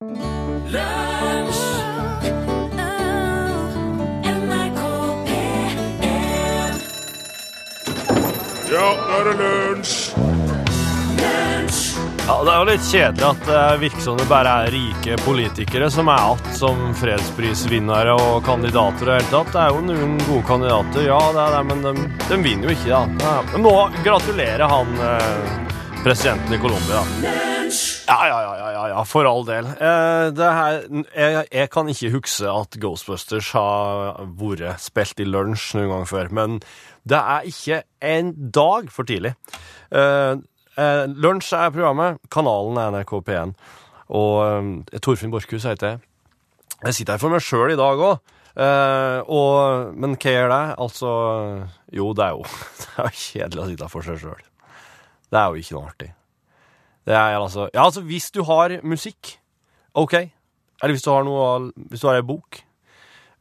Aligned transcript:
Ja, 0.00 0.08
nå 8.68 9.16
er 9.16 9.24
det 9.24 9.36
lunsj! 9.40 10.12
Ja, 12.26 12.44
Det 12.44 12.52
er 12.52 12.58
jo 12.58 12.66
litt 12.68 12.84
kjedelig 12.84 13.24
at 13.24 13.42
det 13.48 13.64
virker 13.80 14.04
som 14.04 14.20
det 14.20 14.28
bare 14.28 14.52
er 14.66 14.70
rike 14.74 15.16
politikere 15.24 15.88
som 15.88 16.12
er 16.12 16.20
igjen 16.20 16.54
som 16.60 16.86
fredsprisvinnere 17.00 18.12
og 18.20 18.44
kandidater. 18.44 19.00
i 19.00 19.06
det 19.06 19.18
hele 19.22 19.32
tatt. 19.32 19.52
Det 19.54 19.62
er 19.64 19.68
jo 19.72 19.80
noen 19.80 20.16
gode 20.26 20.46
kandidater, 20.52 21.06
ja, 21.08 21.20
det 21.32 21.44
er 21.46 21.56
det, 21.56 21.66
men 21.72 21.84
de, 21.88 22.08
de 22.28 22.42
vinner 22.44 22.68
jo 22.68 22.76
ikke, 22.76 22.90
da. 22.92 23.06
Ja, 23.24 23.36
De 23.54 23.64
må 23.64 23.76
gratulere 24.04 24.72
han 24.76 24.98
eh, 25.08 25.44
presidenten 26.04 26.52
i 26.52 26.58
Colombia. 26.60 27.06
Ja, 27.24 27.95
ja, 28.06 28.18
ja, 28.30 28.40
ja, 28.42 28.70
ja, 28.70 28.82
ja, 28.92 29.04
for 29.08 29.26
all 29.26 29.46
del. 29.46 29.66
Eh, 29.66 30.42
her, 30.58 30.82
jeg, 31.10 31.46
jeg 31.50 31.70
kan 31.74 31.88
ikke 31.90 32.12
huske 32.14 32.50
at 32.50 32.76
Ghostbusters 32.82 33.48
har 33.56 34.20
vært 34.38 34.82
spilt 34.84 35.22
i 35.22 35.26
lunsj 35.26 35.72
noen 35.78 35.90
gang 35.90 36.06
før, 36.10 36.30
men 36.38 36.60
det 37.06 37.18
er 37.18 37.46
ikke 37.50 37.80
en 38.02 38.32
dag 38.54 38.90
for 38.94 39.06
tidlig. 39.06 39.34
Eh, 39.90 40.34
eh, 40.78 41.04
lunsj 41.06 41.52
er 41.58 41.74
programmet, 41.74 42.18
kanalen 42.32 42.80
er 42.82 42.94
NRK 42.94 43.12
P1, 43.26 43.54
og 44.14 44.34
eh, 44.46 44.98
Torfinn 45.02 45.34
Borchhus 45.34 45.66
heter 45.68 45.94
jeg. 45.96 46.02
Jeg 46.82 46.98
sitter 46.98 47.16
her 47.16 47.22
for 47.22 47.32
meg 47.32 47.42
sjøl 47.42 47.72
i 47.72 47.78
dag 47.78 48.02
òg. 48.06 48.34
men 49.96 50.16
hva 50.16 50.32
gjør 50.32 50.50
det? 50.52 50.64
Altså 50.78 51.08
Jo, 51.92 52.12
det 52.12 52.24
er 52.24 52.36
jo, 52.36 52.44
det 52.82 53.06
er 53.06 53.18
kjedelig 53.22 53.62
å 53.62 53.68
sitte 53.70 53.88
for 53.90 54.06
seg 54.06 54.20
sjøl. 54.20 54.46
Det 55.30 55.40
er 55.40 55.50
jo 55.50 55.62
ikke 55.62 55.76
noe 55.78 55.90
artig. 55.90 56.10
Det 57.06 57.14
er 57.14 57.36
altså 57.38 57.68
Ja, 57.72 57.84
altså, 57.84 58.02
hvis 58.06 58.30
du 58.34 58.42
har 58.48 58.78
musikk, 58.82 59.36
OK. 59.94 60.14
Eller 60.82 60.94
hvis 60.96 61.04
du 61.06 61.10
har 61.12 61.24
noe 61.24 61.70
Hvis 61.88 62.02
du 62.02 62.08
har 62.10 62.18
ei 62.18 62.26
bok, 62.26 62.62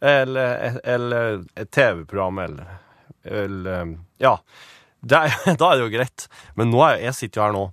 eller, 0.05 0.79
eller 0.83 1.45
et 1.57 1.71
TV-program, 1.71 2.39
eller, 2.45 2.75
eller 3.23 3.95
Ja. 4.21 4.37
Er, 5.05 5.33
da 5.59 5.71
er 5.71 5.77
det 5.77 5.83
jo 5.83 5.93
greit. 5.93 6.27
Men 6.57 6.71
nå 6.73 6.81
er, 6.85 7.01
jeg 7.05 7.17
sitter 7.17 7.41
jo 7.41 7.45
her 7.45 7.55
nå. 7.55 7.65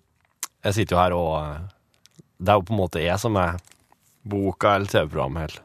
Jeg 0.63 0.77
sitter 0.79 0.97
jo 0.97 1.01
her 1.01 1.15
og 1.17 1.69
Det 2.39 2.53
er 2.53 2.59
jo 2.59 2.67
på 2.69 2.75
en 2.75 2.81
måte 2.83 3.03
jeg 3.03 3.19
som 3.21 3.37
er 3.41 3.61
boka 4.23 4.77
eller 4.77 4.91
TV-programmet 4.91 5.47
helt. 5.47 5.63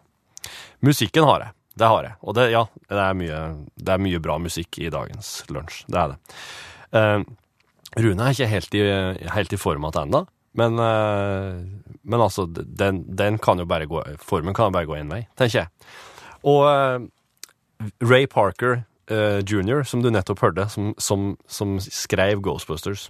Musikken 0.86 1.26
har 1.28 1.48
jeg. 1.48 1.54
Det 1.78 1.90
har 1.90 2.06
jeg. 2.08 2.16
Og 2.22 2.36
det, 2.38 2.48
ja, 2.54 2.64
det 2.90 3.02
er, 3.02 3.18
mye, 3.18 3.42
det 3.78 3.94
er 3.94 4.02
mye 4.02 4.22
bra 4.22 4.38
musikk 4.42 4.80
i 4.82 4.90
dagens 4.94 5.44
lunsj. 5.54 5.84
Det 5.90 6.00
er 6.02 6.14
det. 6.14 6.38
Uh, 6.94 7.26
Rune 7.98 8.24
er 8.24 8.36
ikke 8.36 8.50
helt 8.52 8.76
i, 8.78 8.82
helt 9.34 9.54
i 9.54 9.60
form 9.60 9.88
ennå, 9.90 10.26
men, 10.58 10.80
uh, 10.82 11.62
men 12.04 12.22
altså, 12.24 12.48
den, 12.48 13.04
den, 13.18 13.38
kan 13.38 13.60
jo 13.60 13.66
bare 13.70 13.88
gå 13.90 14.02
Formen 14.24 14.56
kan 14.58 14.70
jo 14.70 14.78
bare 14.78 14.90
gå 14.90 14.98
én 14.98 15.12
vei, 15.12 15.26
tenker 15.38 15.60
jeg. 15.60 15.90
Og 16.48 16.66
uh, 16.66 17.06
Ray 18.02 18.26
Parker 18.30 18.82
uh, 19.12 19.40
jr., 19.46 19.84
som 19.86 20.02
du 20.02 20.10
nettopp 20.14 20.42
hørte, 20.46 20.68
som, 20.74 20.94
som, 20.98 21.36
som 21.48 21.78
skrev 21.84 22.42
Ghostbusters, 22.42 23.10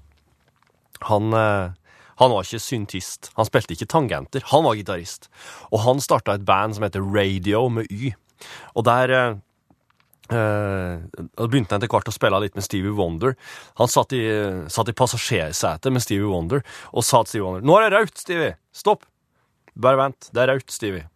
han, 1.07 1.29
han 1.29 2.31
var 2.33 2.41
ikke 2.41 2.57
syntist. 2.57 3.27
Han 3.37 3.45
spilte 3.45 3.75
ikke 3.75 3.85
tangenter. 3.93 4.41
Han 4.49 4.63
var 4.65 4.79
gitarist. 4.79 5.27
Og 5.69 5.83
han 5.83 6.01
starta 6.01 6.33
et 6.33 6.45
band 6.47 6.73
som 6.73 6.87
heter 6.87 7.05
Radio 7.05 7.67
med 7.69 7.85
Y. 7.93 8.15
Og 8.73 8.87
der 8.89 9.13
Uh, 9.13 9.37
og 10.31 11.49
begynte 11.49 11.75
han 11.75 11.81
etter 11.81 11.91
hvert 11.91 12.09
å 12.11 12.15
spille 12.15 12.39
litt 12.43 12.57
med 12.57 12.65
Stevie 12.65 12.95
Wonder. 12.95 13.35
Han 13.79 13.91
satt 13.91 14.15
i, 14.17 14.23
satt 14.71 14.91
i 14.91 14.95
passasjersetet 14.97 15.93
med 15.93 16.03
Stevie 16.03 16.27
Wonder 16.27 16.65
og 16.91 17.05
sa 17.07 17.21
til 17.23 17.37
Stevie 17.37 17.45
Wonder 17.45 17.67
'Nå 17.67 17.77
er 17.77 17.87
det 17.87 18.01
rødt, 18.01 18.17
Stevie! 18.17 18.55
Stopp! 18.75 19.05
Bare 19.77 19.99
vent. 19.99 20.29
Det 20.33 20.41
er 20.41 20.53
rødt, 20.55 20.71
Stevie. 20.73 21.07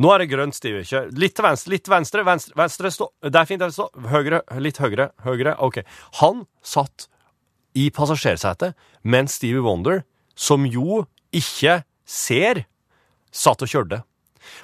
Nå 0.00 0.08
er 0.14 0.22
det 0.22 0.30
grønt, 0.30 0.56
Stevie. 0.56 0.84
Kjør. 0.86 1.10
Litt 1.20 1.34
til 1.36 1.44
venstre, 1.44 1.72
litt 1.74 1.88
venstre, 1.90 2.24
venstre, 2.24 2.54
venstre 2.56 2.92
stå. 2.94 3.10
Det 3.26 3.36
er 3.36 3.48
fint. 3.48 3.64
Stå. 3.74 3.90
Høyre, 4.08 4.40
litt 4.62 4.80
høyre, 4.80 5.10
høyre. 5.26 5.56
OK. 5.60 5.82
Han 6.22 6.46
satt 6.64 7.08
i 7.76 7.90
passasjersetet 7.94 8.78
mens 9.02 9.36
Stevie 9.36 9.60
Wonder, 9.64 10.04
som 10.32 10.64
jo 10.64 11.04
ikke 11.36 11.82
ser, 12.08 12.64
satt 13.30 13.60
og 13.62 13.70
kjørte. 13.70 14.00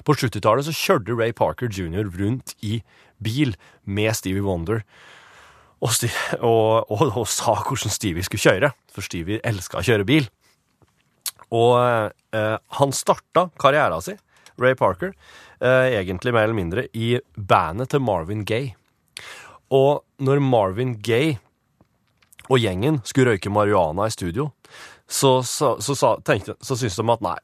På 0.03 0.15
70-tallet 0.17 0.65
så 0.65 0.73
kjørte 0.73 1.13
Ray 1.13 1.35
Parker 1.37 1.69
jr. 1.69 2.09
rundt 2.17 2.55
i 2.65 2.79
bil 3.23 3.55
med 3.83 4.15
Stevie 4.17 4.45
Wonder. 4.45 4.83
Og, 5.77 5.93
og, 6.41 6.89
og, 6.89 7.03
og, 7.11 7.25
sa 7.29 7.53
hvordan 7.61 7.93
Stevie 7.93 8.25
skulle 8.25 8.41
kjøre, 8.41 8.71
for 8.93 9.05
Stevie 9.05 9.41
elska 9.45 9.81
å 9.81 9.85
kjøre 9.85 10.07
bil. 10.07 10.29
Og 11.53 11.77
eh, 12.35 12.55
han 12.79 12.95
starta 12.95 13.47
karrieren 13.61 14.03
sin, 14.03 14.19
Ray 14.57 14.75
Parker, 14.75 15.13
eh, 15.61 15.93
egentlig 15.99 16.33
mer 16.33 16.47
eller 16.47 16.57
mindre 16.57 16.87
i 16.97 17.15
bandet 17.37 17.93
til 17.93 18.03
Marvin 18.03 18.43
Gaye. 18.47 18.73
Og 19.73 20.03
når 20.23 20.41
Marvin 20.41 20.97
Gaye 21.03 21.37
og 22.47 22.61
gjengen 22.63 23.01
skulle 23.05 23.35
røyke 23.35 23.51
marihuana 23.51 24.07
i 24.07 24.13
studio, 24.13 24.49
så, 25.07 25.41
så, 25.43 25.75
så, 25.79 25.95
så 25.95 26.75
syntes 26.75 26.97
de 26.97 27.11
at 27.11 27.23
nei, 27.23 27.37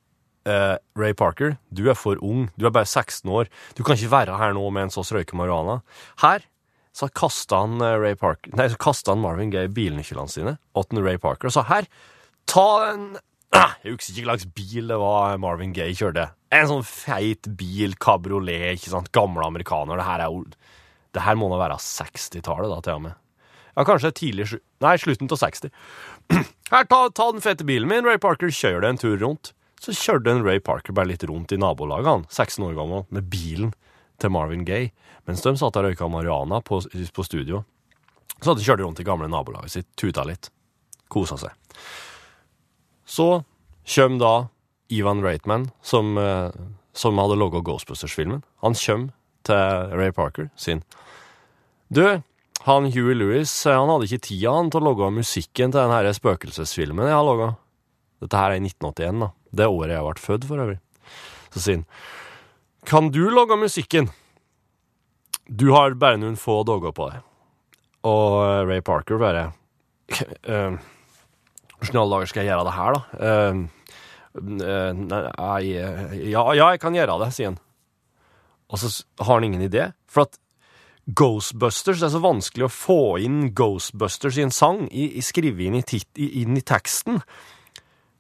Uh, 0.44 0.76
Ray 1.00 1.14
Parker, 1.16 1.54
du 1.72 1.86
er 1.88 1.96
for 1.96 2.20
ung. 2.20 2.50
Du 2.60 2.66
er 2.68 2.74
bare 2.76 2.90
16 2.90 3.30
år. 3.32 3.48
Du 3.78 3.84
kan 3.84 3.96
ikke 3.96 4.12
være 4.12 4.36
her 4.36 4.56
nå 4.58 4.66
med 4.76 4.90
en 4.90 4.92
sånn 4.92 5.08
røyke 5.16 5.38
marihuana. 5.40 5.78
Her 6.20 6.44
så 6.94 7.08
kasta 7.16 7.62
han, 7.64 7.78
uh, 7.80 7.96
Ray 7.96 8.18
Parker, 8.20 8.52
nei, 8.60 8.68
så 8.68 8.98
han 9.08 9.24
Marvin 9.24 9.54
Gaye 9.54 9.72
bilnøklene 9.72 10.30
sine 10.30 10.58
til 10.76 11.06
Ray 11.06 11.18
Parker 11.18 11.50
og 11.50 11.56
sa 11.56 11.64
her, 11.72 11.88
ta 12.46 12.68
en 12.92 13.14
Jeg 13.86 13.96
husker 13.96 14.18
ikke 14.18 14.28
hva 14.28 14.36
slags 14.36 14.52
bil 14.58 14.92
det 14.92 15.00
var 15.00 15.40
Marvin 15.40 15.74
Gaye 15.78 15.96
kjørte. 15.96 16.28
En 16.54 16.70
sånn 16.70 16.86
feit 16.86 17.48
bil, 17.58 17.96
kabriolet, 18.02 18.76
ikke 18.76 18.92
sant, 18.92 19.12
gamle 19.16 19.46
amerikaner. 19.48 19.98
Det 20.02 20.08
her 20.10 20.26
er 20.26 20.56
Det 21.14 21.24
her 21.24 21.38
må 21.38 21.50
da 21.54 21.62
være 21.62 21.80
60-tallet, 21.80 22.70
da, 22.70 22.82
til 22.82 23.00
og 23.00 23.04
med. 23.08 23.20
Ja, 23.78 23.86
kanskje 23.86 24.12
tidlig 24.12 24.48
Nei, 24.84 24.98
slutten 25.02 25.30
av 25.32 25.40
60. 25.40 25.72
Her, 26.74 26.86
ta, 26.90 27.08
ta 27.14 27.32
den 27.32 27.42
fete 27.42 27.66
bilen 27.66 27.88
min, 27.88 28.06
Ray 28.06 28.20
Parker, 28.22 28.50
kjør 28.50 28.82
det 28.82 28.90
en 28.90 29.00
tur 29.02 29.16
rundt 29.22 29.54
så 29.84 29.94
kjørte 29.96 30.32
en 30.32 30.46
Ray 30.46 30.62
Parker 30.64 30.96
bare 30.96 31.10
litt 31.12 31.26
rundt 31.28 31.52
i 31.52 31.60
nabolaget, 31.60 32.08
han, 32.08 32.26
16 32.32 32.64
år 32.70 32.78
gammel, 32.78 33.04
med 33.12 33.28
bilen 33.32 33.74
til 34.22 34.32
Marvin 34.32 34.64
Gaye, 34.68 34.94
mens 35.28 35.44
de 35.44 35.56
satt 35.60 35.80
og 35.80 35.88
røyka 35.88 36.08
marihuana 36.12 36.62
på, 36.64 36.80
på, 36.88 37.26
studio. 37.28 37.64
Så 38.40 38.52
hadde 38.52 38.62
de 38.62 38.68
kjørt 38.68 38.84
rundt 38.86 39.02
i 39.04 39.08
gamle 39.08 39.28
nabolaget 39.32 39.76
sitt, 39.76 39.90
tuta 40.00 40.24
litt, 40.28 40.50
kosa 41.12 41.40
seg. 41.42 41.76
Så 43.04 43.44
kommer 43.96 44.22
da 44.22 44.34
Ivan 44.94 45.24
Reitman, 45.26 45.68
som, 45.84 46.18
eh, 46.18 46.52
som 46.94 47.20
hadde 47.20 47.40
laga 47.40 47.64
Ghostbusters-filmen. 47.66 48.44
Han 48.64 48.78
kommer 48.80 49.12
til 49.44 49.98
Ray 50.00 50.12
Parker 50.16 50.50
sin. 50.56 50.84
Du, 51.92 52.22
han 52.64 52.92
Huey 52.94 53.16
Lewis 53.18 53.52
eh, 53.66 53.76
han 53.76 53.92
hadde 53.92 54.08
ikke 54.08 54.28
tida 54.30 54.56
han 54.56 54.72
til 54.72 54.80
å 54.80 54.88
logge 54.92 55.12
musikken 55.12 55.74
til 55.74 55.82
denne 55.82 56.16
spøkelsesfilmen 56.16 57.10
jeg 57.10 57.18
har 57.18 57.28
laga. 57.28 57.54
Dette 58.24 58.40
her 58.40 58.54
er 58.54 58.62
i 58.62 58.64
1981, 58.64 59.26
da. 59.26 59.34
Det 59.54 59.70
året 59.70 59.94
jeg 59.94 60.06
ble 60.08 60.26
født, 60.26 60.48
for 60.50 60.64
øvrig. 60.64 60.80
Så 61.54 61.62
sier 61.62 61.82
han 61.82 61.88
Kan 62.90 63.12
du 63.14 63.24
lage 63.30 63.58
musikken? 63.60 64.10
Du 65.48 65.72
har 65.76 65.94
bare 66.00 66.20
noen 66.22 66.40
få 66.40 66.62
dager 66.68 66.96
på 66.96 67.10
deg. 67.12 67.22
Og 68.08 68.40
eh, 68.44 68.64
Ray 68.68 68.84
Parker 68.84 69.20
bare 69.20 69.46
uh, 70.48 70.76
Hvordan 71.80 71.96
i 71.96 72.00
alle 72.02 72.16
dager 72.16 72.32
skal 72.32 72.44
jeg 72.44 72.52
gjøre 72.52 72.68
det 72.68 72.76
her, 72.78 72.98
da? 72.98 73.02
Uh, 73.24 73.80
nei, 74.34 75.60
ja, 75.70 76.44
ja, 76.58 76.70
jeg 76.74 76.80
kan 76.82 76.96
gjøre 76.96 77.20
det, 77.22 77.30
sier 77.36 77.52
han. 77.52 77.60
Og 78.74 78.82
så 78.82 78.90
har 79.22 79.38
han 79.38 79.46
ingen 79.46 79.62
idé. 79.68 79.92
For 80.10 80.26
at 80.26 80.40
Ghostbusters 81.06 82.00
Det 82.00 82.08
er 82.08 82.14
så 82.14 82.22
vanskelig 82.24 82.66
å 82.66 82.72
få 82.72 83.02
inn 83.20 83.50
Ghostbusters 83.56 84.40
i 84.40 84.46
en 84.46 84.56
sang, 84.56 84.86
i, 84.88 85.10
i 85.20 85.24
skrive 85.26 85.68
inn 85.68 85.76
inn 85.76 86.58
i 86.58 86.64
teksten. 86.64 87.20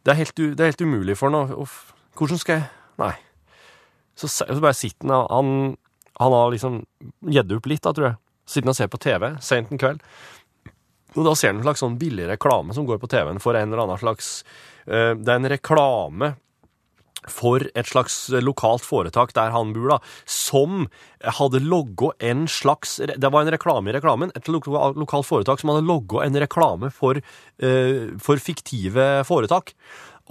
Det 0.03 0.11
er 0.11 0.19
helt, 0.19 0.35
det 0.35 0.59
er 0.59 0.73
helt 0.73 0.83
umulig 0.83 1.15
for 1.19 1.31
han 1.31 1.53
Hvordan 2.13 2.39
skal 2.41 2.59
jeg 2.59 2.69
Nei. 3.01 3.13
Så, 4.13 4.27
så 4.29 4.59
bare 4.61 4.77
sitter 4.77 5.09
han 5.09 5.27
Han, 5.31 5.77
han 6.21 6.35
har 6.35 6.51
liksom 6.53 6.83
gitt 7.25 7.55
opp 7.55 7.69
litt, 7.71 7.81
da, 7.81 7.93
tror 7.95 8.07
jeg. 8.11 8.17
Sitter 8.45 8.67
han 8.67 8.75
og 8.75 8.77
ser 8.77 8.91
på 8.91 9.01
TV 9.01 9.29
sent 9.41 9.71
en 9.71 9.81
kveld. 9.81 10.03
Og 11.13 11.25
da 11.25 11.33
ser 11.37 11.53
han 11.53 11.61
en 11.61 11.65
slags 11.65 11.81
sånn 11.83 11.97
billig 12.01 12.27
reklame 12.29 12.75
som 12.75 12.85
går 12.85 12.99
på 13.01 13.09
TV-en 13.09 13.41
for 13.41 13.57
en 13.57 13.71
eller 13.71 13.85
annen 13.85 14.01
slags 14.01 14.29
uh, 14.85 15.13
Det 15.17 15.29
er 15.29 15.39
en 15.39 15.51
reklame 15.53 16.33
for 17.31 17.63
et 17.73 17.89
slags 17.89 18.15
lokalt 18.43 18.85
foretak 18.85 19.33
der 19.37 19.53
han 19.53 19.73
bor, 19.75 19.95
da, 19.95 19.99
som 20.29 20.87
hadde 21.23 21.63
logga 21.63 22.11
en 22.23 22.47
slags 22.51 22.97
Det 22.99 23.29
var 23.31 23.43
en 23.43 23.53
reklame 23.53 23.91
i 23.91 23.95
reklamen. 23.95 24.33
Et 24.35 24.49
lokalt 24.51 25.27
foretak 25.27 25.61
som 25.61 25.71
hadde 25.71 25.87
logga 25.87 26.25
en 26.25 26.39
reklame 26.43 26.91
for, 26.91 27.19
uh, 27.63 28.03
for 28.19 28.41
fiktive 28.41 29.23
foretak. 29.27 29.73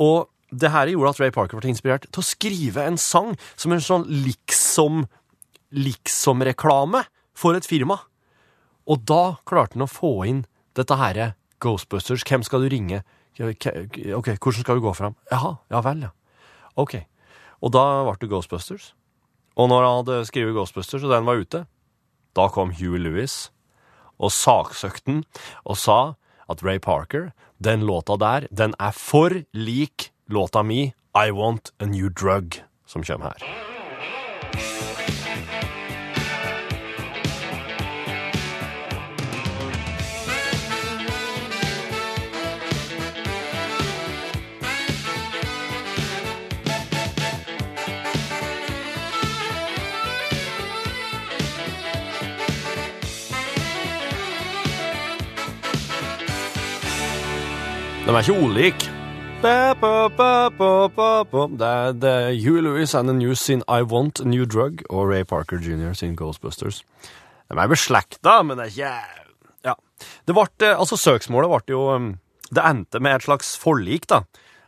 Og 0.00 0.28
det 0.52 0.72
her 0.72 0.92
gjorde 0.92 1.14
at 1.14 1.20
Ray 1.22 1.32
Parker 1.32 1.58
ble 1.58 1.72
inspirert 1.72 2.06
til 2.10 2.20
å 2.20 2.26
skrive 2.26 2.84
en 2.84 2.98
sang 3.00 3.32
som 3.56 3.72
en 3.72 3.80
sånn 3.80 4.04
liksom 4.08 5.06
liksom-reklame 5.72 7.06
for 7.32 7.56
et 7.56 7.68
firma. 7.68 8.02
Og 8.84 9.04
da 9.08 9.38
klarte 9.48 9.78
han 9.78 9.86
å 9.86 9.90
få 9.90 10.14
inn 10.28 10.44
dette 10.76 10.96
herre 11.00 11.32
Ghostbusters. 11.62 12.24
Hvem 12.28 12.44
skal 12.44 12.64
du 12.64 12.72
ringe? 12.72 13.02
Ok, 13.40 14.34
hvordan 14.36 14.60
skal 14.60 14.76
du 14.76 14.84
gå 14.84 14.92
fram? 14.96 15.16
Jaha, 15.32 15.56
ja 15.72 15.80
vel, 15.84 16.04
ja. 16.08 16.12
Ok. 16.76 17.02
Og 17.62 17.72
da 17.74 17.84
ble 18.06 18.16
det 18.20 18.30
Ghostbusters. 18.30 18.92
Og 19.56 19.68
når 19.68 19.84
han 19.84 19.98
hadde 20.00 20.26
skrevet 20.28 20.56
Ghostbusters, 20.56 21.04
og 21.04 21.12
den 21.12 21.28
var 21.28 21.40
ute, 21.42 21.64
da 22.36 22.48
kom 22.48 22.72
Huey 22.78 23.00
Lewis 23.00 23.50
og 24.22 24.32
saksøkte 24.32 25.04
den 25.10 25.24
og 25.64 25.76
sa 25.76 26.14
at 26.50 26.64
Ray 26.64 26.80
Parker, 26.80 27.32
den 27.62 27.84
låta 27.86 28.16
der, 28.18 28.48
den 28.50 28.74
er 28.80 28.94
for 28.96 29.42
lik 29.52 30.10
låta 30.28 30.62
mi 30.62 30.92
I 31.14 31.30
Want 31.30 31.72
A 31.78 31.86
New 31.86 32.08
Drug, 32.08 32.62
som 32.86 33.04
kommer 33.04 33.34
her. 33.34 34.91
De 58.02 58.10
er 58.10 58.18
ikke 58.66 58.88
ba. 59.42 59.50
Det 61.54 61.68
er, 61.68 61.92
er 62.10 62.32
Huey 62.34 62.62
Lewis 62.66 62.94
and 62.98 63.06
the 63.06 63.14
News 63.14 63.38
sin 63.38 63.62
I 63.70 63.84
Want 63.86 64.24
New 64.26 64.42
Drug 64.44 64.82
og 64.90 65.06
Ray 65.12 65.22
Parker 65.22 65.62
Jr. 65.62 65.92
sin 65.94 66.16
Ghostbusters. 66.18 66.82
De 67.46 67.54
er 67.54 67.70
beslekta, 67.70 68.40
men 68.42 68.58
det 68.58 68.66
er 68.66 68.74
ikke 68.74 69.22
Ja. 69.70 69.76
Det 70.26 70.34
ble, 70.34 70.48
eh, 70.66 70.74
altså 70.74 70.98
Søksmålet 70.98 71.48
ble 71.52 71.76
jo 71.76 71.94
um, 71.94 72.18
Det 72.50 72.66
endte 72.66 72.98
med 72.98 73.20
et 73.20 73.22
slags 73.22 73.54
forlik, 73.56 74.08
da. 74.10 74.24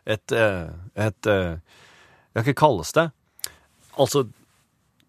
Et, 0.07 0.33
eh, 0.33 0.71
et 0.95 1.27
Ja, 1.27 2.41
Hva 2.41 2.55
kalles 2.55 2.93
det? 2.95 3.11
Altså, 3.99 4.29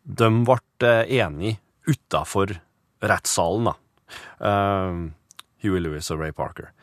de 0.03 0.29
ble 0.49 0.97
enige 1.05 1.59
utafor 1.85 2.57
rettssalen, 3.05 3.69
da. 3.69 3.75
Uh, 4.41 5.11
Huey 5.61 5.79
Lewis 5.79 6.09
og 6.09 6.25
Ray 6.25 6.31
Parker. 6.31 6.73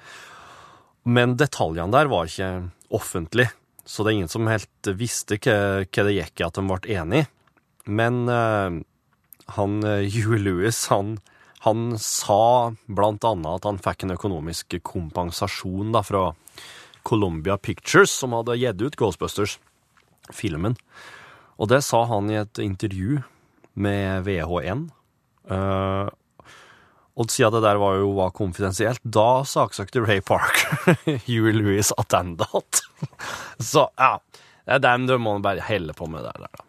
Men 1.03 1.37
detaljene 1.39 1.93
der 1.95 2.11
var 2.11 2.29
ikke 2.29 2.71
offentlige, 2.95 3.51
så 3.85 4.05
det 4.05 4.13
er 4.13 4.19
ingen 4.21 4.31
som 4.31 4.51
helt 4.51 4.91
visste 4.99 5.39
hva, 5.43 5.83
hva 5.83 6.05
det 6.07 6.17
gikk 6.19 6.43
i 6.43 6.47
at 6.47 6.59
de 6.59 6.65
ble 6.69 6.97
enige. 6.97 7.29
Men 7.91 8.23
uh, 8.31 8.79
han 9.57 9.83
Hugh 10.15 10.39
Lewis, 10.39 10.87
han, 10.93 11.17
han, 11.67 11.97
sa 11.99 12.71
blant 12.87 13.27
annet 13.27 13.59
at 13.59 13.69
han 13.69 13.83
fikk 13.83 14.07
en 14.07 14.15
økonomisk 14.15 14.79
kompensasjon 14.87 15.93
da, 15.97 16.05
fra 16.07 16.31
Columbia 17.03 17.59
Pictures, 17.59 18.15
som 18.15 18.37
hadde 18.37 18.61
gitt 18.61 18.83
ut 18.83 18.99
Ghostbusters, 18.99 19.59
filmen. 20.31 20.79
Og 21.59 21.71
det 21.71 21.83
sa 21.87 22.05
han 22.11 22.31
i 22.31 22.39
et 22.41 22.63
intervju 22.63 23.21
med 23.75 24.27
VH1. 24.27 24.87
Uh, 25.51 25.92
og 27.17 27.31
siden 27.31 27.53
det 27.57 27.63
der 27.65 27.81
var 27.81 27.99
jo 28.01 28.13
var 28.17 28.33
konfidensielt, 28.37 29.03
da 29.05 29.43
saksøkte 29.49 30.05
Ray 30.05 30.23
Parker 30.25 30.97
Huey 31.27 31.53
Lewis 31.53 31.93
attendat. 32.01 32.83
Så 33.73 33.89
ja, 34.01 34.17
det 34.67 34.79
er 34.79 34.85
dem 34.87 35.09
du 35.11 35.19
må 35.21 35.37
bare 35.45 35.65
helle 35.65 35.97
på 35.97 36.09
med 36.09 36.25
det 36.25 36.33
der, 36.37 36.49
da. 36.49 36.69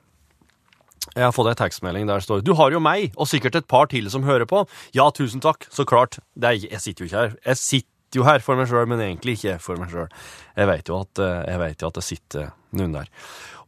Jeg 1.13 1.27
har 1.27 1.33
fått 1.35 1.51
ei 1.51 1.57
tekstmelding 1.59 2.07
der 2.09 2.21
det 2.21 2.25
står 2.25 2.41
'Du 2.41 2.55
har 2.57 2.71
jo 2.73 2.79
meg, 2.81 3.11
og 3.17 3.27
sikkert 3.29 3.55
et 3.55 3.67
par 3.67 3.85
til 3.91 4.09
som 4.09 4.23
hører 4.23 4.47
på'. 4.49 4.65
Ja, 4.97 5.09
tusen 5.11 5.41
takk. 5.41 5.67
Så 5.69 5.85
klart. 5.85 6.17
Er, 6.41 6.57
jeg 6.57 6.81
sitter 6.81 7.03
jo 7.03 7.05
ikke 7.05 7.21
her. 7.21 7.35
Jeg 7.45 7.57
sitter 7.57 7.92
jo 8.17 8.27
her 8.27 8.43
for 8.45 8.59
meg 8.59 8.69
sjøl, 8.69 8.87
men 8.89 9.01
egentlig 9.03 9.37
ikke 9.39 9.57
for 9.63 9.81
meg 9.81 9.93
sjøl. 9.93 10.11
Jeg 10.57 10.69
vet 10.69 10.91
jo 10.91 10.99
at 11.01 11.23
jo 11.23 11.89
at 11.89 11.97
det 11.97 12.05
sitter 12.05 12.53
noen 12.77 12.95
der. 12.95 13.09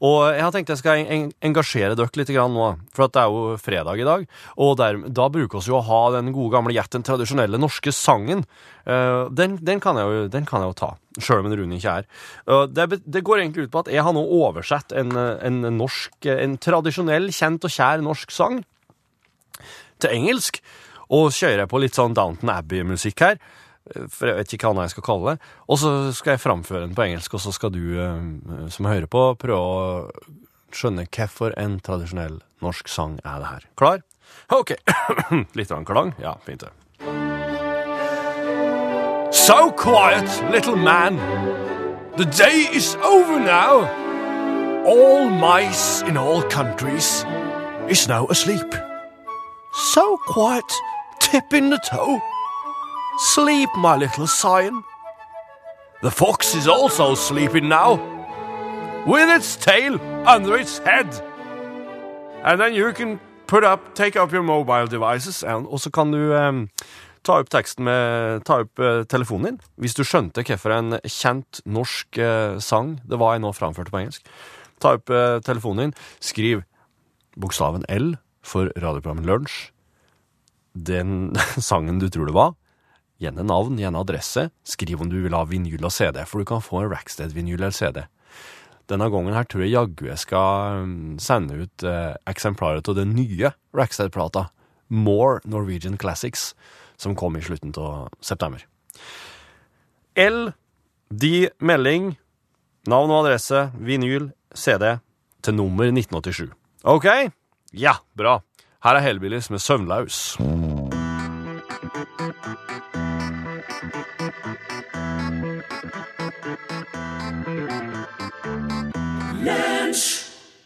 Og 0.03 0.25
jeg 0.35 0.43
har 0.43 0.51
tenkt 0.51 0.71
jeg 0.73 0.81
skal 0.81 1.03
engasjere 1.45 1.95
dere 1.95 2.19
litt 2.19 2.31
nå, 2.35 2.67
for 2.95 3.11
det 3.11 3.21
er 3.21 3.31
jo 3.31 3.55
fredag 3.61 4.01
i 4.01 4.07
dag. 4.07 4.25
Og 4.59 4.75
der, 4.79 4.99
da 5.07 5.27
bruker 5.31 5.63
vi 5.63 5.71
jo 5.71 5.79
å 5.79 5.85
ha 5.87 6.01
den 6.17 6.33
gode 6.35 6.51
gamle 6.57 6.75
Gjett 6.75 6.91
den 6.91 7.05
tradisjonelle 7.07 7.59
norske 7.61 7.93
sangen. 7.95 8.43
Uh, 8.83 9.31
den, 9.31 9.55
den, 9.63 9.79
kan 9.79 9.95
jo, 9.95 10.25
den, 10.31 10.47
kan 10.49 10.65
jeg 10.65 10.73
jo, 10.73 10.77
ta, 10.81 10.89
sjøl 11.23 11.45
om 11.45 11.53
Rune 11.55 11.79
ikke 11.79 11.97
er. 12.01 12.09
Uh, 12.43 12.65
det, 12.67 12.99
det, 13.05 13.23
går 13.23 13.45
egentlig 13.45 13.69
ut 13.69 13.75
på 13.75 13.85
at 13.85 13.91
jeg 13.93 14.03
har 14.03 14.15
nå 14.15 14.25
oversett 14.41 14.91
en, 14.97 15.15
en, 15.15 15.61
norsk, 15.77 16.27
en 16.35 16.57
tradisjonell, 16.59 17.31
kjent 17.35 17.63
og 17.63 17.71
kjær 17.71 18.03
norsk 18.03 18.35
sang 18.35 18.59
til 20.03 20.11
engelsk. 20.11 20.59
Og 21.15 21.29
kjører 21.31 21.69
på 21.69 21.79
litt 21.79 21.95
sånn 21.95 22.17
Downton 22.17 22.51
Abbey-musikk 22.51 23.23
her 23.23 23.39
for 24.09 24.29
jeg 24.29 24.37
vet 24.39 24.55
ikke 24.55 24.71
hva 24.73 24.85
jeg 24.85 24.95
skal 24.95 25.05
kalle 25.05 25.35
det. 25.35 25.51
Og 25.69 25.79
så 25.81 25.91
skal 26.17 26.35
jeg 26.35 26.43
framføre 26.43 26.85
den 26.87 26.95
på 26.97 27.05
engelsk, 27.05 27.37
og 27.37 27.43
så 27.43 27.53
skal 27.55 27.73
du 27.75 27.83
eh, 28.01 28.69
som 28.73 28.89
hører 28.89 29.09
på, 29.11 29.27
prøve 29.41 29.59
å 29.61 29.75
skjønne 30.75 31.05
hvorfor 31.07 31.53
en 31.61 31.79
tradisjonell 31.83 32.41
norsk 32.65 32.89
sang 32.91 33.19
er 33.23 33.39
det 33.43 33.51
her. 33.51 33.69
Klar? 33.79 34.01
OK. 34.53 34.75
Litt 35.57 35.71
av 35.71 35.79
en 35.79 35.87
klang? 35.87 36.15
Ja, 36.21 36.35
fint 36.45 36.65
det. 36.65 36.73
So 39.35 39.71
quiet, 39.71 40.29
little 40.51 40.75
man. 40.75 41.17
The 42.17 42.25
day 42.25 42.65
is 42.73 42.95
over 43.03 43.39
now. 43.39 43.85
All 44.85 45.29
mice 45.29 46.01
in 46.03 46.17
all 46.17 46.41
countries 46.43 47.25
is 47.89 48.07
now 48.07 48.27
asleep. 48.27 48.73
So 49.93 50.17
quiet, 50.27 50.71
tip 51.19 51.53
in 51.53 51.69
the 51.69 51.79
toe. 51.89 52.21
Sleep, 53.17 53.69
my 53.77 53.95
little 53.95 54.27
scion. 54.27 54.83
The 56.01 56.11
fox 56.11 56.53
is 56.53 56.67
also 56.67 57.15
sleeping 57.15 57.69
now, 57.69 57.95
with 59.07 59.29
its 59.29 59.55
tail 59.55 59.99
under 60.27 60.57
its 60.57 60.79
head. 60.79 61.07
And 62.43 62.59
then 62.59 62.73
you 62.73 62.91
can 62.91 63.21
put 63.47 63.63
up, 63.63 63.95
take 63.95 64.17
up 64.17 64.33
your 64.33 64.43
mobile 64.43 64.87
devices, 64.87 65.43
and, 65.43 65.65
og 65.67 65.79
så 65.79 65.91
kan 65.91 66.11
du 66.11 66.35
um, 66.35 66.67
ta 67.23 67.39
opp 67.39 67.49
teksten 67.49 67.87
med 67.87 68.43
Ta 68.43 68.59
opp 68.65 68.83
uh, 68.83 69.05
telefonen 69.07 69.45
din, 69.45 69.61
hvis 69.79 69.95
du 69.95 70.03
skjønte 70.03 70.43
hvilken 70.43 70.99
kjent 71.07 71.61
norsk 71.65 72.19
uh, 72.19 72.59
sang 72.59 72.99
det 73.07 73.19
var 73.21 73.37
jeg 73.37 73.45
nå 73.45 73.53
framførte 73.55 73.95
på 73.95 74.01
engelsk. 74.03 74.27
Ta 74.83 74.97
opp 74.99 75.09
uh, 75.09 75.39
telefonen 75.39 75.87
din, 75.87 75.95
skriv 76.19 76.65
bokstaven 77.39 77.87
L 77.87 78.17
for 78.43 78.75
radioprogrammet 78.75 79.25
Lunsj, 79.25 79.71
den 80.75 81.31
sangen 81.71 82.03
du 82.03 82.09
tror 82.11 82.27
det 82.27 82.35
var, 82.35 82.59
Gjerne 83.21 83.45
navn, 83.47 83.77
gjerne 83.79 84.01
adresse. 84.03 84.49
Skriv 84.67 85.01
om 85.01 85.09
du 85.11 85.21
vil 85.23 85.35
ha 85.35 85.45
vinyl 85.47 85.87
og 85.87 85.93
CD, 85.95 86.19
for 86.27 86.41
du 86.41 86.49
kan 86.49 86.63
få 86.63 86.83
en 86.83 86.91
Rackstead-vinyl 86.91 87.61
eller 87.61 87.75
CD. 87.75 88.03
Denne 88.91 89.07
gangen 89.09 89.33
her 89.33 89.47
tror 89.49 89.63
jeg 89.63 89.73
jaggu 89.73 90.09
jeg 90.09 90.21
skal 90.21 90.83
um, 90.83 91.15
sende 91.21 91.57
ut 91.63 91.85
eh, 91.87 92.13
eksemplarer 92.29 92.83
av 92.83 92.97
den 92.99 93.15
nye 93.17 93.53
Rackstead-plata, 93.73 94.49
More 94.93 95.39
Norwegian 95.49 95.97
Classics, 95.97 96.51
som 97.01 97.15
kom 97.17 97.37
i 97.39 97.41
slutten 97.41 97.73
av 97.81 98.11
september. 98.21 98.61
L, 100.15 100.51
de 101.09 101.49
melding, 101.59 102.13
navn 102.87 103.11
og 103.11 103.25
adresse, 103.25 103.69
vinyl, 103.81 104.29
CD, 104.53 104.97
til 105.41 105.57
nummer 105.57 105.89
1987. 105.89 106.51
OK? 106.85 107.09
Ja, 107.73 107.97
bra. 108.13 108.39
Her 108.85 108.99
er 108.99 109.07
Hellbillies 109.07 109.49
med 109.49 109.63
Søvnlaus. 109.63 110.37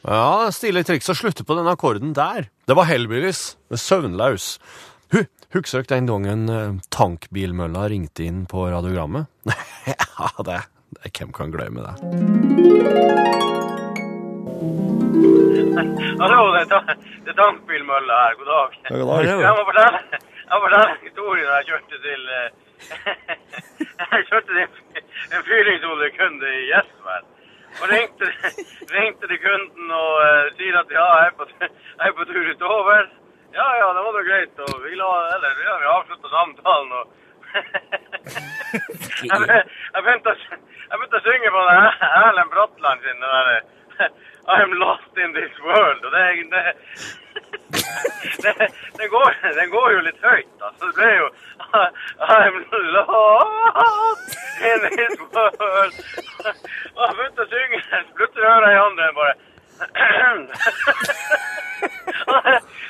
Ja, 0.09 0.49
stilig 0.49 0.87
triks 0.87 1.11
å 1.11 1.13
slutte 1.13 1.43
på 1.45 1.53
den 1.53 1.67
akkorden 1.69 2.15
der. 2.17 2.47
Det 2.65 2.73
var 2.73 2.87
Hellbillies 2.89 3.59
med 3.69 3.77
Søvnlaus. 3.77 4.57
Hu, 5.13 5.19
Husker 5.53 5.83
dere 5.85 5.99
den 5.99 6.09
gangen 6.09 6.49
uh, 6.49 6.79
tankbilmølla 6.89 7.83
ringte 7.93 8.25
inn 8.25 8.47
på 8.49 8.65
radiogrammet? 8.71 9.29
ja, 9.91 10.29
det, 10.47 10.57
det 10.97 11.13
Hvem 11.13 11.29
kan 11.37 11.53
glemme 11.53 11.85
det? 11.85 11.93
Hallo, 16.23 16.41
det 16.57 16.65
er, 16.65 16.69
det 16.97 17.29
er 17.29 17.37
tankbilmølla 17.37 18.13
her. 18.25 18.33
God 18.41 18.49
dag. 18.49 18.69
Ja, 18.89 18.97
god 18.97 19.13
dag. 19.13 19.45
Jeg 19.45 19.53
må 19.53 19.63
fortelle, 19.69 20.01
jeg 20.17 20.49
må 20.49 20.61
fortelle 20.65 20.91
historien 21.05 21.49
jeg 21.53 21.69
kjørte 21.69 21.97
til 22.09 22.21
uh, 22.33 22.49
Jeg 24.17 24.25
kjørte 24.31 24.49
til 24.49 24.65
en 25.37 25.43
fyringshodekunde 25.53 26.47
i 26.49 26.71
Gjesvær. 26.73 27.23
Og 27.79 27.87
ringte, 27.93 28.27
ringte 28.95 29.27
til 29.31 29.39
kunden 29.43 29.91
og 30.01 30.11
uh, 30.19 30.51
sier 30.59 30.75
at 30.81 30.91
ja, 30.91 31.07
jeg 31.21 31.31
er 31.31 31.35
på, 31.39 31.47
jeg 31.99 32.05
er 32.07 32.17
på 32.17 32.27
tur 32.29 32.51
utover. 32.53 33.09
Ja, 33.55 33.67
ja, 33.81 33.87
det 33.95 34.03
var 34.05 34.13
da 34.17 34.23
greit. 34.29 34.63
Og 34.67 34.83
vi 34.83 34.95
la, 34.99 35.09
eller, 35.35 35.63
ja, 35.65 35.77
vi 35.81 35.91
avslutta 35.95 36.33
samtalen. 36.33 36.91
og 36.99 37.05
jeg, 39.29 39.39
jeg, 39.49 40.01
begynte 40.05 40.35
å, 40.35 40.37
jeg 40.37 40.97
begynte 40.99 41.21
å 41.21 41.25
synge 41.25 41.53
på 41.55 41.63
Erlend 41.69 42.51
Bratland 42.53 43.05
sin 43.07 43.17
den 43.17 43.31
derre 43.31 43.59
I'm 44.47 44.73
lost 44.79 45.17
in 45.17 45.33
this 45.33 45.53
world. 45.63 46.05
Og 46.05 46.11
det, 46.11 46.49
det, 46.53 46.63
det, 48.43 48.53
det, 48.97 49.07
går, 49.07 49.35
det 49.59 49.67
går 49.71 49.91
jo 49.91 49.99
litt 50.07 50.21
høyt, 50.23 50.55
altså. 50.61 50.85
Det 50.85 50.93
ble 50.95 51.11
jo 51.17 51.27
I'm 52.35 52.55
lost 52.95 54.37
in 54.71 54.79
this 54.87 55.19
world. 55.19 55.93
Og 56.95 57.03
jeg 57.05 57.15
begynte 57.19 57.45
å 57.45 57.51
synge, 57.53 57.83
plutselig 58.17 58.47
hører 58.47 58.69
jeg 58.73 58.81
andre 58.87 59.13
bare 59.19 59.35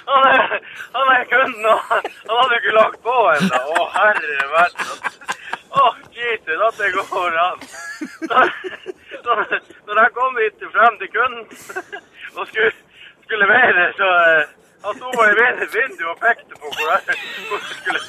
Han 0.10 0.24
er, 0.25 0.60
han 0.96 1.08
er 1.13 1.24
kunden, 1.29 1.65
og 1.70 1.79
han 1.89 2.10
han 2.29 2.38
hadde 2.38 2.58
ikke 2.60 2.74
lagt 2.77 3.00
på 3.06 3.15
ennå. 3.36 3.60
Å, 3.74 3.86
herre 3.94 4.48
verden. 4.53 4.89
Å, 5.70 5.86
Jesus, 6.13 6.62
at 6.68 6.82
det 6.82 6.89
går 6.96 7.38
an. 7.44 7.63
Så, 9.24 9.32
når 9.88 9.96
jeg 10.03 10.10
kom 10.18 10.38
hit 10.44 10.60
frem 10.75 10.94
til 11.01 11.10
kunden 11.15 11.44
og 12.38 12.44
skulle, 12.48 12.72
skulle 13.24 13.41
levere, 13.46 13.84
så 14.00 14.08
eh, 14.29 14.44
han 14.86 14.94
sto 15.00 15.08
i 15.32 15.34
vind- 15.41 15.65
vinduet 15.75 16.12
og 16.13 16.20
pekte 16.27 16.53
på 16.62 16.68
hvor 16.75 16.88
jeg, 16.94 17.00
hvor 17.50 17.60
jeg, 17.60 17.75
skulle, 17.79 18.00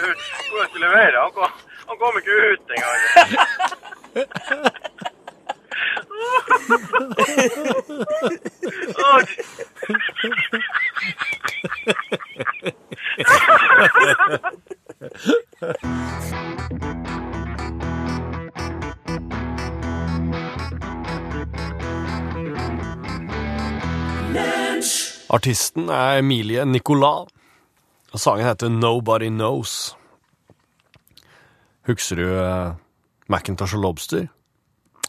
hvor 0.49 0.59
jeg 0.63 0.69
skulle 0.71 0.87
levere. 0.89 1.17
Han 1.25 1.33
kom, 1.39 1.51
han 1.89 1.97
kom 2.03 2.15
ikke 2.21 2.35
ut 2.53 2.65
engang. 2.75 3.01
Å, 9.01 9.09
Artisten 25.31 25.87
er 25.95 26.19
Emilie 26.19 26.65
Nicolas, 26.67 27.29
og 28.11 28.19
sangen 28.19 28.49
heter 28.49 28.67
Nobody 28.69 29.29
Knows. 29.31 29.95
Husker 31.87 32.17
du 32.19 32.27
uh, 32.35 32.75
Macintosh 33.31 33.77
og 33.79 33.83
Lobster? 33.85 34.27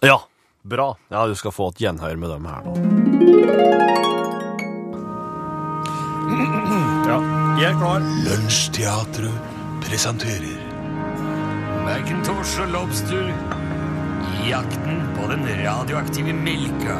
Ja, 0.05 0.19
bra. 0.61 0.93
Ja, 1.09 1.25
du 1.25 1.33
skal 1.35 1.51
få 1.55 1.69
et 1.73 1.81
gjenhør 1.81 2.15
med 2.21 2.29
dem 2.35 2.45
her 2.45 2.61
nå. 2.67 2.71
Ja, 7.11 7.17
jeg 7.57 7.65
er 7.71 7.77
klar. 7.81 7.99
Lunsjteatret 8.23 9.33
presenterer 9.83 10.61
Macintosh 11.83 12.61
og 12.61 12.67
Lobster. 12.77 13.25
Jakten 14.45 14.97
på 15.17 15.23
den 15.33 15.43
radioaktive 15.65 16.33
melka. 16.45 16.95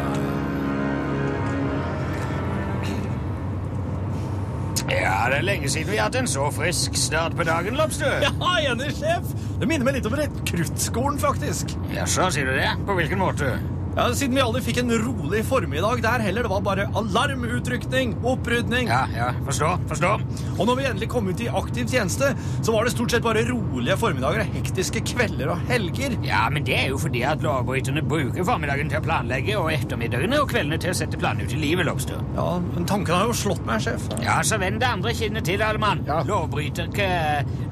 Ja, 4.90 5.28
det 5.30 5.38
er 5.38 5.46
lenge 5.46 5.70
siden 5.70 5.92
vi 5.92 5.98
har 6.00 6.10
hatt 6.10 6.18
en 6.20 6.28
så 6.30 6.48
frisk 6.54 6.96
start 6.98 7.36
på 7.38 7.46
dagen, 7.48 7.78
Lobster. 7.80 8.22
Ja, 8.26 8.56
enig, 8.72 8.90
sjef. 8.98 9.30
Det 9.62 9.68
minner 9.70 9.86
meg 9.86 10.00
litt 10.00 10.08
om 10.10 10.16
et 10.18 10.42
kruttskolen, 10.50 11.20
faktisk. 11.22 11.76
Jaså, 11.94 12.32
sier 12.34 12.50
du 12.50 12.56
det? 12.58 12.72
På 12.88 12.96
hvilken 12.98 13.22
måte? 13.22 13.54
Ja, 13.92 14.06
Siden 14.16 14.38
vi 14.38 14.42
aldri 14.44 14.62
fikk 14.64 14.78
en 14.86 14.92
rolig 15.04 15.42
formiddag 15.44 16.00
der 16.04 16.22
heller. 16.24 16.46
Det 16.46 16.52
var 16.54 16.62
bare 16.64 16.86
alarmutrykning, 16.96 18.14
opprydning. 18.24 18.88
Ja, 18.88 19.02
ja, 19.12 19.26
forstå, 19.44 19.72
forstå. 19.90 20.12
Og 20.56 20.70
når 20.70 20.78
vi 20.80 20.86
endelig 20.88 21.10
kom 21.12 21.28
ut 21.28 21.42
i 21.44 21.50
aktiv 21.52 21.90
tjeneste, 21.92 22.30
så 22.64 22.72
var 22.72 22.88
det 22.88 22.94
stort 22.94 23.12
sett 23.12 23.26
bare 23.26 23.44
rolige 23.50 23.98
formiddager, 24.00 24.46
hektiske 24.54 25.04
kvelder 25.12 25.52
og 25.52 25.66
helger. 25.68 26.16
Ja, 26.24 26.46
men 26.54 26.64
det 26.68 26.78
er 26.78 26.88
jo 26.94 27.00
fordi 27.04 27.26
at 27.28 27.44
lovbryterne 27.44 28.04
bruker 28.08 28.48
formiddagen 28.48 28.94
til 28.94 29.02
å 29.02 29.04
planlegge 29.04 29.58
og 29.60 29.68
ettermiddagene 29.76 30.40
og 30.40 30.48
kveldene 30.54 30.80
til 30.80 30.94
å 30.94 30.98
sette 31.02 31.20
planene 31.20 31.50
ut 31.50 31.58
i 31.58 31.60
livet, 31.60 31.90
Lobster. 31.90 32.24
Ja, 32.38 32.48
men 32.72 32.88
tanken 32.88 33.18
har 33.18 33.28
jo 33.28 33.36
slått 33.42 33.66
meg, 33.68 33.84
sjef. 33.84 34.08
Ja, 34.24 34.38
så 34.48 34.62
vend 34.62 34.80
det 34.80 34.88
andre 34.88 35.12
kinnet 35.20 35.50
til, 35.50 35.66
Allemann. 35.68 36.06
Ja. 36.08 36.22
Lovbryter, 36.32 36.88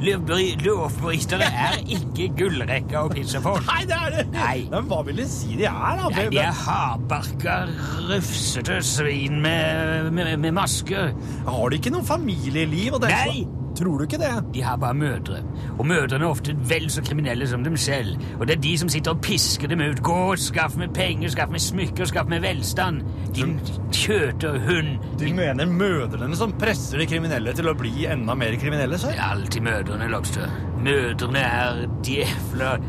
lovbry, 0.03 0.51
lovbrytere 0.67 1.47
er 1.47 1.79
ikke 1.87 2.27
gullrekka 2.43 3.07
og 3.07 3.15
pizzafolk. 3.15 3.63
Nei, 3.71 3.81
det 3.87 4.03
er 4.03 4.19
det! 4.19 4.27
Nei. 4.35 4.57
Men 4.75 4.91
hva 4.91 4.99
vil 5.07 5.23
de 5.23 5.29
si 5.31 5.55
de 5.55 5.69
er, 5.71 6.03
da? 6.03 6.08
Nei, 6.15 6.25
de 6.33 6.37
er 6.41 6.51
hardbarka, 6.65 7.59
rufsete 8.09 8.81
svin 8.85 9.39
med, 9.43 10.11
med, 10.11 10.37
med 10.37 10.51
masker. 10.57 11.13
Har 11.47 11.69
de 11.69 11.79
ikke 11.79 11.91
noe 11.93 12.03
familieliv? 12.07 12.93
Og 12.97 13.01
det 13.05 13.11
er 13.13 13.25
Nei. 13.31 13.39
så- 13.43 13.55
Tror 13.79 13.97
du 14.01 14.03
ikke 14.03 14.17
det? 14.19 14.31
De 14.53 14.61
har 14.65 14.75
bare 14.81 14.93
mødre, 14.97 15.37
og 15.77 15.85
mødrene 15.87 16.25
er 16.25 16.29
ofte 16.33 16.55
vel 16.67 16.89
så 16.91 17.03
kriminelle 17.05 17.45
som 17.47 17.61
dem 17.63 17.77
selv. 17.77 18.17
Og 18.39 18.47
det 18.47 18.57
er 18.57 18.61
de 18.61 18.77
som 18.77 18.89
sitter 18.89 19.11
og 19.13 19.21
pisker 19.23 19.69
dem 19.71 19.79
ut. 19.85 20.01
Gå, 20.03 20.35
skaff 20.41 20.75
meg 20.75 20.89
penger, 20.93 21.29
skaff 21.31 21.53
meg 21.53 21.61
smykker, 21.63 22.09
skaff 22.09 22.27
meg 22.27 22.41
velstand. 22.43 23.05
Din 23.37 23.53
kjøterhund. 23.95 24.97
De 25.21 25.31
mener 25.33 25.65
mødrene 25.69 26.35
som 26.35 26.51
presser 26.59 26.99
de 26.99 27.05
kriminelle 27.07 27.53
til 27.55 27.69
å 27.71 27.75
bli 27.77 28.05
enda 28.09 28.35
mer 28.35 28.57
kriminelle, 28.59 28.97
Så? 28.99 29.13
Det 29.13 29.19
er 29.21 29.29
alltid 29.31 29.61
mødrene, 29.69 30.09
Lobster. 30.11 30.49
Mødrene 30.83 31.39
er 31.45 31.85
djevler. 32.03 32.81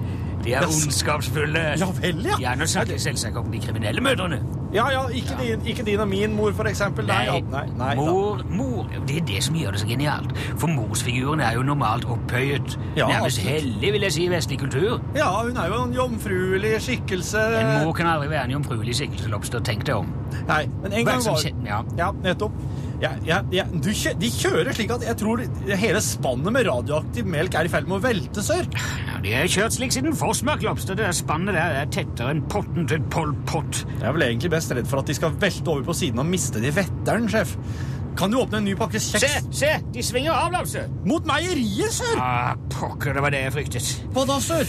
De 0.45 0.55
er 0.55 0.63
Ja, 0.63 0.67
ondskapsfulle. 0.69 1.63
Ja 1.81 1.87
vel, 2.01 2.25
ja. 2.25 2.37
Ja, 2.41 2.55
nå 2.57 2.67
snakker 2.67 2.99
selvsagt 2.99 3.37
om 3.37 3.51
de 3.53 3.59
kriminelle 3.61 4.01
mødrene. 4.01 4.39
Ja, 4.73 4.85
ja, 4.95 5.01
ikke, 5.09 5.35
Din, 5.41 5.65
ikke 5.67 5.83
din 5.85 6.01
og 6.01 6.09
min 6.09 6.37
mor, 6.37 6.53
for 6.55 6.65
eksempel. 6.71 7.07
Nei, 7.07 7.25
nei, 7.27 7.41
nei, 7.51 7.65
nei 7.79 7.95
mor, 7.99 8.45
mor 8.55 8.87
Det 9.09 9.17
er 9.19 9.25
det 9.27 9.41
som 9.45 9.57
gjør 9.59 9.75
det 9.75 9.81
så 9.83 9.89
genialt. 9.91 10.31
For 10.63 10.71
morsfiguren 10.71 11.41
er 11.43 11.57
jo 11.59 11.63
normalt 11.67 12.05
opphøyet. 12.07 12.77
Ja, 12.97 13.09
Nærmest 13.11 13.39
hellig, 13.43 13.93
vil 13.93 14.07
jeg 14.07 14.13
si, 14.13 14.25
i 14.25 14.31
vestlig 14.31 14.59
kultur. 14.63 15.01
Ja, 15.17 15.31
hun 15.43 15.57
er 15.59 15.67
jo 15.75 15.83
en 15.89 15.93
jomfruelig 15.97 16.77
skikkelse. 16.87 17.43
En 17.61 17.73
mor 17.85 17.93
kan 17.99 18.07
aldri 18.07 18.31
være 18.31 18.45
en 18.45 18.51
jomfruelig 18.59 18.95
skikkelse, 19.01 19.29
Lobster. 19.35 19.61
Tenk 19.67 19.85
deg 19.87 19.95
om. 20.05 20.15
Nei, 20.49 20.65
men 20.85 20.93
en 20.93 21.05
gang 21.11 21.27
var 21.27 21.43
skjer? 21.43 21.59
Ja. 21.67 21.83
Ja, 21.99 22.13
nettopp. 22.23 22.55
Ja, 23.01 23.15
ja, 23.25 23.39
ja, 23.55 23.65
kjø- 23.65 24.13
de 24.21 24.29
kjører 24.29 24.75
slik 24.77 24.91
at 24.93 25.05
jeg 25.07 25.17
tror 25.23 25.41
hele 25.81 26.01
spannet 26.05 26.53
med 26.53 26.67
radioaktiv 26.69 27.25
melk 27.33 27.55
er 27.57 27.65
i 27.65 27.73
ferd 27.73 27.87
med 27.89 27.97
å 27.97 28.03
velte, 28.05 28.43
sør. 28.45 28.67
Ja, 29.09 29.19
De 29.25 29.33
har 29.33 29.49
kjørt 29.49 29.73
slik 29.79 29.95
siden 29.97 30.17
Forsmark, 30.17 30.61
Lobster. 30.67 30.95
Det 30.99 31.07
der 31.09 31.17
spannet 31.17 31.57
der 31.57 31.79
er 31.81 31.89
tettere 31.93 32.35
enn 32.35 32.43
potten 32.53 32.87
til 32.91 33.01
Pol 33.13 33.33
Pot. 33.49 33.83
Jeg 33.99 34.05
er 34.11 34.13
vel 34.19 34.27
egentlig 34.29 34.51
best 34.53 34.73
redd 34.77 34.89
for 34.91 35.01
at 35.01 35.09
de 35.09 35.17
skal 35.17 35.33
velte 35.41 35.69
over 35.73 35.83
på 35.89 35.97
siden 35.97 36.21
og 36.21 36.29
miste 36.29 36.61
de 36.61 36.73
vetteren, 36.77 37.29
sjef. 37.33 37.57
Kan 38.19 38.33
du 38.35 38.41
åpne 38.43 38.59
en 38.61 38.65
ny 38.67 38.75
pakke 38.77 39.01
Se, 39.01 39.17
kjeks? 39.23 39.47
se! 39.55 39.69
De 39.95 40.03
svinger 40.05 40.35
av, 40.37 40.51
Lobster. 40.53 40.89
Mot 41.09 41.25
meieriet, 41.29 41.93
sør! 41.95 42.19
Ah, 42.21 42.53
pokker, 42.75 43.15
det 43.17 43.23
var 43.25 43.33
det 43.33 43.45
jeg 43.47 43.55
fryktet. 43.55 43.95
Hva 44.13 44.27
da, 44.29 44.37
sør? 44.45 44.67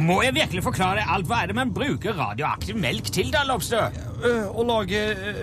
Må 0.00 0.22
jeg 0.24 0.32
virkelig 0.32 0.62
forklare 0.64 1.02
deg 1.02 1.10
alt? 1.12 1.26
Hva 1.28 1.42
er 1.44 1.50
det 1.52 1.56
man 1.58 1.70
bruker 1.76 2.16
radioaktiv 2.16 2.78
melk 2.80 3.10
til, 3.12 3.28
da, 3.34 3.42
Lobster? 3.46 3.90
Øh, 3.92 4.13
å 4.24 4.64
lage 4.66 5.00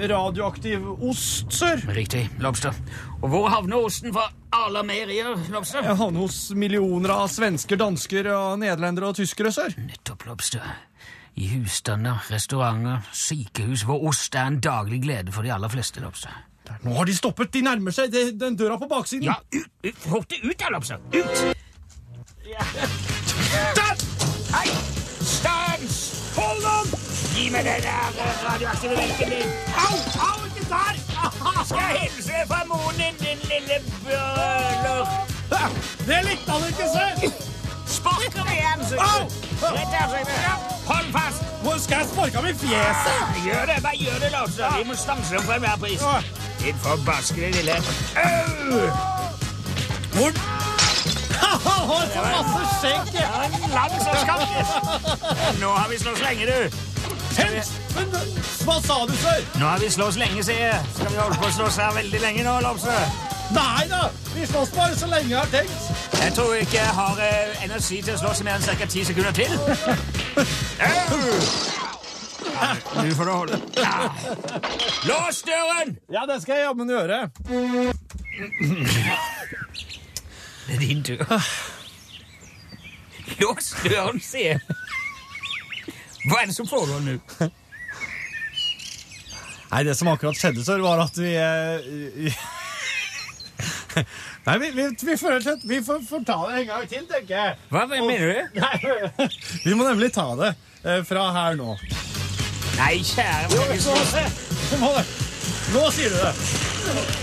radioaktiv 0.09 0.85
ost, 1.05 1.51
sør. 1.53 1.81
Riktig, 1.93 2.25
Lobster. 2.41 2.73
Og 3.21 3.29
hvor 3.29 3.49
havner 3.53 3.77
osten 3.85 4.13
fra 4.15 4.27
Arla 4.55 4.81
Meierier, 4.85 5.35
Lobster? 5.53 5.83
Jeg 5.85 5.97
havner 5.99 6.23
hos 6.25 6.39
millioner 6.57 7.13
av 7.13 7.27
svensker, 7.31 7.77
dansker, 7.79 8.29
nederlendere 8.61 9.11
og 9.11 9.19
tyskere, 9.19 9.51
sør. 9.53 9.75
Nettopp, 9.85 10.25
Lobster. 10.29 10.65
I 11.39 11.47
husstander, 11.53 12.19
restauranter, 12.31 13.05
sykehus, 13.15 13.85
hvor 13.87 14.01
ost 14.09 14.35
er 14.35 14.49
en 14.49 14.59
daglig 14.63 15.01
glede 15.05 15.31
for 15.31 15.47
de 15.47 15.53
aller 15.55 15.71
fleste, 15.71 16.01
Lobster. 16.03 16.33
Nå 16.85 16.93
har 16.95 17.05
de 17.09 17.15
stoppet, 17.17 17.51
de 17.51 17.61
nærmer 17.65 17.91
seg 17.91 18.11
det- 18.11 18.37
den 18.39 18.55
døra 18.55 18.77
på 18.79 18.87
baksiden. 18.87 19.23
Ja, 19.27 19.35
ut, 19.51 19.67
ut, 19.83 20.27
det 20.29 20.41
ut 20.43 20.57
da, 20.57 20.69
Lobster! 20.71 20.99
Ut! 21.13 21.55
Stopp! 23.71 24.01
Hei! 24.55 24.67
Stans! 25.21 26.33
Hold 26.35 26.61
den! 26.63 27.00
Gi 27.35 27.49
meg 27.53 27.65
den 27.65 27.81
der 27.87 28.05
eh, 28.25 28.33
radioaktive 28.45 28.95
melken 28.95 29.29
din. 29.35 29.49
Au! 29.85 29.95
Au, 30.27 30.37
ikke 30.45 30.65
tar! 30.69 30.93
Skal 31.65 31.77
jeg 31.77 31.99
hilse 32.01 32.33
fra 32.47 32.59
moren 32.67 32.95
din, 32.99 33.15
din 33.23 33.39
lille 33.51 33.77
bøler? 34.05 35.05
Det 36.07 36.19
likte 36.29 36.51
han 36.51 36.67
ikke, 36.69 36.85
se! 36.95 37.31
Spark 37.87 38.33
ham 38.37 38.83
så 38.89 38.95
Au! 38.95 39.21
Rett 39.61 39.95
så 40.11 40.53
Hold 40.93 41.11
fast! 41.17 41.43
Hvor 41.63 41.77
skal 41.77 41.97
jeg 41.97 42.07
sparke 42.13 42.35
ham 42.35 42.45
i 42.45 42.53
fjeset? 42.53 43.19
Gjør 43.45 43.65
det, 43.69 43.83
bare 43.83 43.97
gjør 43.97 44.17
det, 44.23 44.31
Lobster. 44.31 44.77
Vi 44.77 44.83
må 44.87 44.95
stanse 44.95 45.35
dem 45.35 45.43
for 45.43 45.53
enhver 45.53 45.77
pris. 45.83 46.01
Ja. 46.01 46.17
Din 46.61 46.75
forbaskede 46.83 47.51
lille 47.51 47.75
Au! 48.25 48.81
Hvor? 50.15 50.31
Han 51.65 51.87
har 51.91 52.05
så 52.13 52.21
masse 52.33 52.63
skjegg! 52.79 53.13
Lang 53.77 53.93
som 54.05 54.15
skakkes. 54.23 54.69
Nå 55.61 55.69
har 55.79 55.89
vi 55.89 55.97
slåss 55.99 56.21
lenge, 56.27 56.45
du. 56.45 56.90
Tent! 57.35 57.71
Men 57.95 58.07
hva 58.65 58.77
sa 58.85 58.97
du, 59.09 59.13
sør? 59.17 59.41
Nå 59.59 59.65
har 59.65 59.79
vi 59.81 59.89
slåss 59.91 60.17
lenge, 60.21 60.43
sier 60.45 60.61
jeg. 60.67 60.79
Skal 60.95 61.11
vi 61.13 61.19
holde 61.21 61.37
på 61.41 61.47
å 61.49 61.53
slåss 61.57 61.77
her 61.81 61.93
veldig 61.97 62.21
lenge 62.23 62.43
nå, 62.47 62.57
Lopse? 62.65 62.97
Nei 63.55 63.87
da! 63.91 64.01
Vi 64.35 64.45
slåss 64.47 64.69
bare 64.75 64.95
så 64.95 65.07
lenge 65.11 65.29
jeg 65.33 65.39
har 65.39 65.49
tenkt. 65.51 65.89
Jeg 66.21 66.33
tror 66.37 66.53
ikke 66.55 66.77
jeg 66.77 66.93
har 66.95 67.21
eh, 67.25 67.63
energi 67.65 67.97
til 68.05 68.13
å 68.15 68.19
slåss 68.21 68.43
i 68.43 68.47
mer 68.47 68.59
enn 68.59 68.79
ca. 68.79 68.87
ti 68.93 69.03
sekunder 69.07 69.35
til. 69.35 69.51
Ja, 72.61 72.75
Nå 72.93 73.03
får 73.17 73.25
du 73.25 73.31
holde. 73.31 73.57
Ja. 73.77 74.09
Lås 75.09 75.41
døren! 75.47 75.95
Ja, 76.13 76.25
det 76.29 76.41
skal 76.43 76.55
jeg 76.59 76.65
jammen 76.67 76.89
gjøre. 76.89 77.17
Det 80.67 80.75
er 80.75 80.79
din 80.79 81.03
tur. 81.03 81.23
Lås 83.41 83.71
døren, 83.83 84.21
sier 84.21 84.55
jeg. 84.55 84.80
Hva 86.27 86.41
er 86.41 86.49
det 86.51 86.55
som 86.55 86.67
foregår 86.69 87.01
nå? 87.05 87.17
Nei, 89.71 89.83
det 89.87 89.95
som 89.95 90.09
akkurat 90.11 90.35
skjedde, 90.35 90.65
sør, 90.67 90.83
var 90.83 90.99
at 91.05 91.15
vi 91.17 91.31
eh, 91.39 92.41
Nei, 94.45 94.55
vi, 94.59 94.71
vi, 94.75 94.87
vi, 95.05 95.15
får, 95.17 95.39
vi 95.69 95.79
får, 95.85 96.01
får 96.09 96.25
ta 96.27 96.37
det 96.49 96.61
en 96.61 96.67
gang 96.67 96.89
til, 96.91 97.05
tenker 97.07 97.35
jeg. 97.37 97.55
Hva 97.71 97.85
mener 97.89 98.19
du? 98.19 98.59
Nei, 98.61 99.29
vi 99.63 99.75
må 99.77 99.87
nemlig 99.87 100.11
ta 100.15 100.27
det 100.39 100.51
eh, 100.83 101.01
fra 101.07 101.29
her 101.37 101.59
nå. 101.59 101.77
Nei, 102.77 102.95
kjære 103.05 103.47
jo, 103.55 103.79
så, 103.83 103.95
må 104.81 104.91
det. 104.97 105.05
Nå 105.71 105.87
sier 105.95 106.11
du 106.11 106.19
det. 106.19 106.33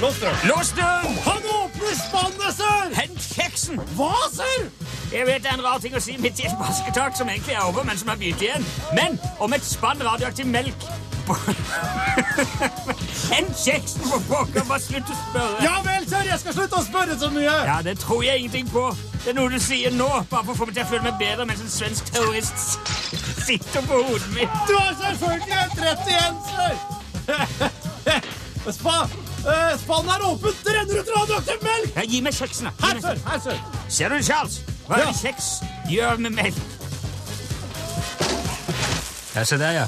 Lås 0.00 0.20
døren. 0.22 0.38
Lås 0.48 0.70
døren! 0.76 1.16
Han 1.24 1.48
åpner 1.52 1.94
spannet, 1.98 2.52
sir! 2.54 2.94
Hent 2.94 3.24
kjeksen! 3.34 3.80
Hva, 3.98 4.14
sir? 4.32 4.68
Jeg 5.12 5.26
vet 5.26 5.42
det 5.42 5.50
er 5.50 5.56
en 5.56 5.64
rar 5.64 5.78
ting 5.80 5.94
å 5.96 6.00
si 6.04 6.16
midt 6.20 6.40
i 6.42 6.48
et 6.48 6.56
basketak 6.60 7.16
som 7.16 7.28
egentlig 7.32 7.54
er 7.56 7.64
over, 7.64 7.84
men 7.88 7.96
som 7.98 8.10
er 8.12 8.18
begynt 8.20 8.42
igjen. 8.44 8.64
Men 8.96 9.16
om 9.40 9.52
et 9.56 9.64
spann 9.64 10.02
radioaktiv 10.04 10.46
melk 10.50 10.88
Hent 13.28 13.52
kjeksen, 13.64 14.00
for 14.08 14.22
pokker! 14.30 14.64
Bare 14.68 14.80
slutt 14.80 15.10
å 15.12 15.16
spørre. 15.18 15.58
Ja 15.64 15.74
vel, 15.84 16.06
sir. 16.08 16.24
Jeg 16.24 16.40
skal 16.40 16.56
slutte 16.56 16.78
å 16.78 16.84
spørre 16.86 17.18
så 17.20 17.28
mye. 17.34 17.52
Ja, 17.68 17.78
det 17.84 17.98
tror 18.00 18.22
jeg 18.24 18.40
ingenting 18.40 18.70
på. 18.72 18.86
Det 19.24 19.34
er 19.34 19.36
noe 19.36 19.52
du 19.52 19.58
sier 19.60 19.92
nå, 19.92 20.08
bare 20.30 20.46
for 20.46 20.54
å 20.54 20.56
få 20.62 20.68
meg 20.70 20.78
til 20.78 20.86
å 20.86 20.88
føle 20.88 21.04
meg 21.04 21.18
bedre 21.20 21.44
mens 21.50 21.60
en 21.64 21.72
svensk 21.72 22.08
terrorist 22.14 22.56
sitter 23.44 23.84
på 23.88 24.00
hodet 24.08 24.30
mitt. 24.32 24.56
Du 24.70 24.74
har 24.78 24.96
selvfølgelig 25.02 25.58
helt 25.58 25.84
rett 25.84 26.08
igjen, 26.14 26.40
sir. 26.48 26.74
Spa, 28.78 28.96
eh, 29.04 29.76
Spannet 29.82 30.16
er 30.16 30.26
åpent. 30.30 30.64
Det 30.64 30.78
renner 30.78 31.02
ut 31.02 31.14
radioaktiv 31.18 31.68
melk. 31.68 31.92
Ja, 31.96 32.08
gi 32.08 32.24
meg 32.24 32.40
kjeksen, 32.40 32.72
Her, 32.80 33.04
sør! 33.04 33.22
Her, 33.28 33.44
sør! 33.50 33.62
Ser 33.88 34.16
du, 34.16 34.22
Charles? 34.24 34.60
Hva 34.88 34.96
er 34.96 35.04
Ja. 35.04 35.12
det 35.12 35.20
kjeks 35.20 35.48
gjør 35.92 36.18
med 36.24 36.32
melk? 36.38 36.60
Ja, 39.34 39.44
se 39.44 39.58
der, 39.60 39.72
ja. 39.76 39.86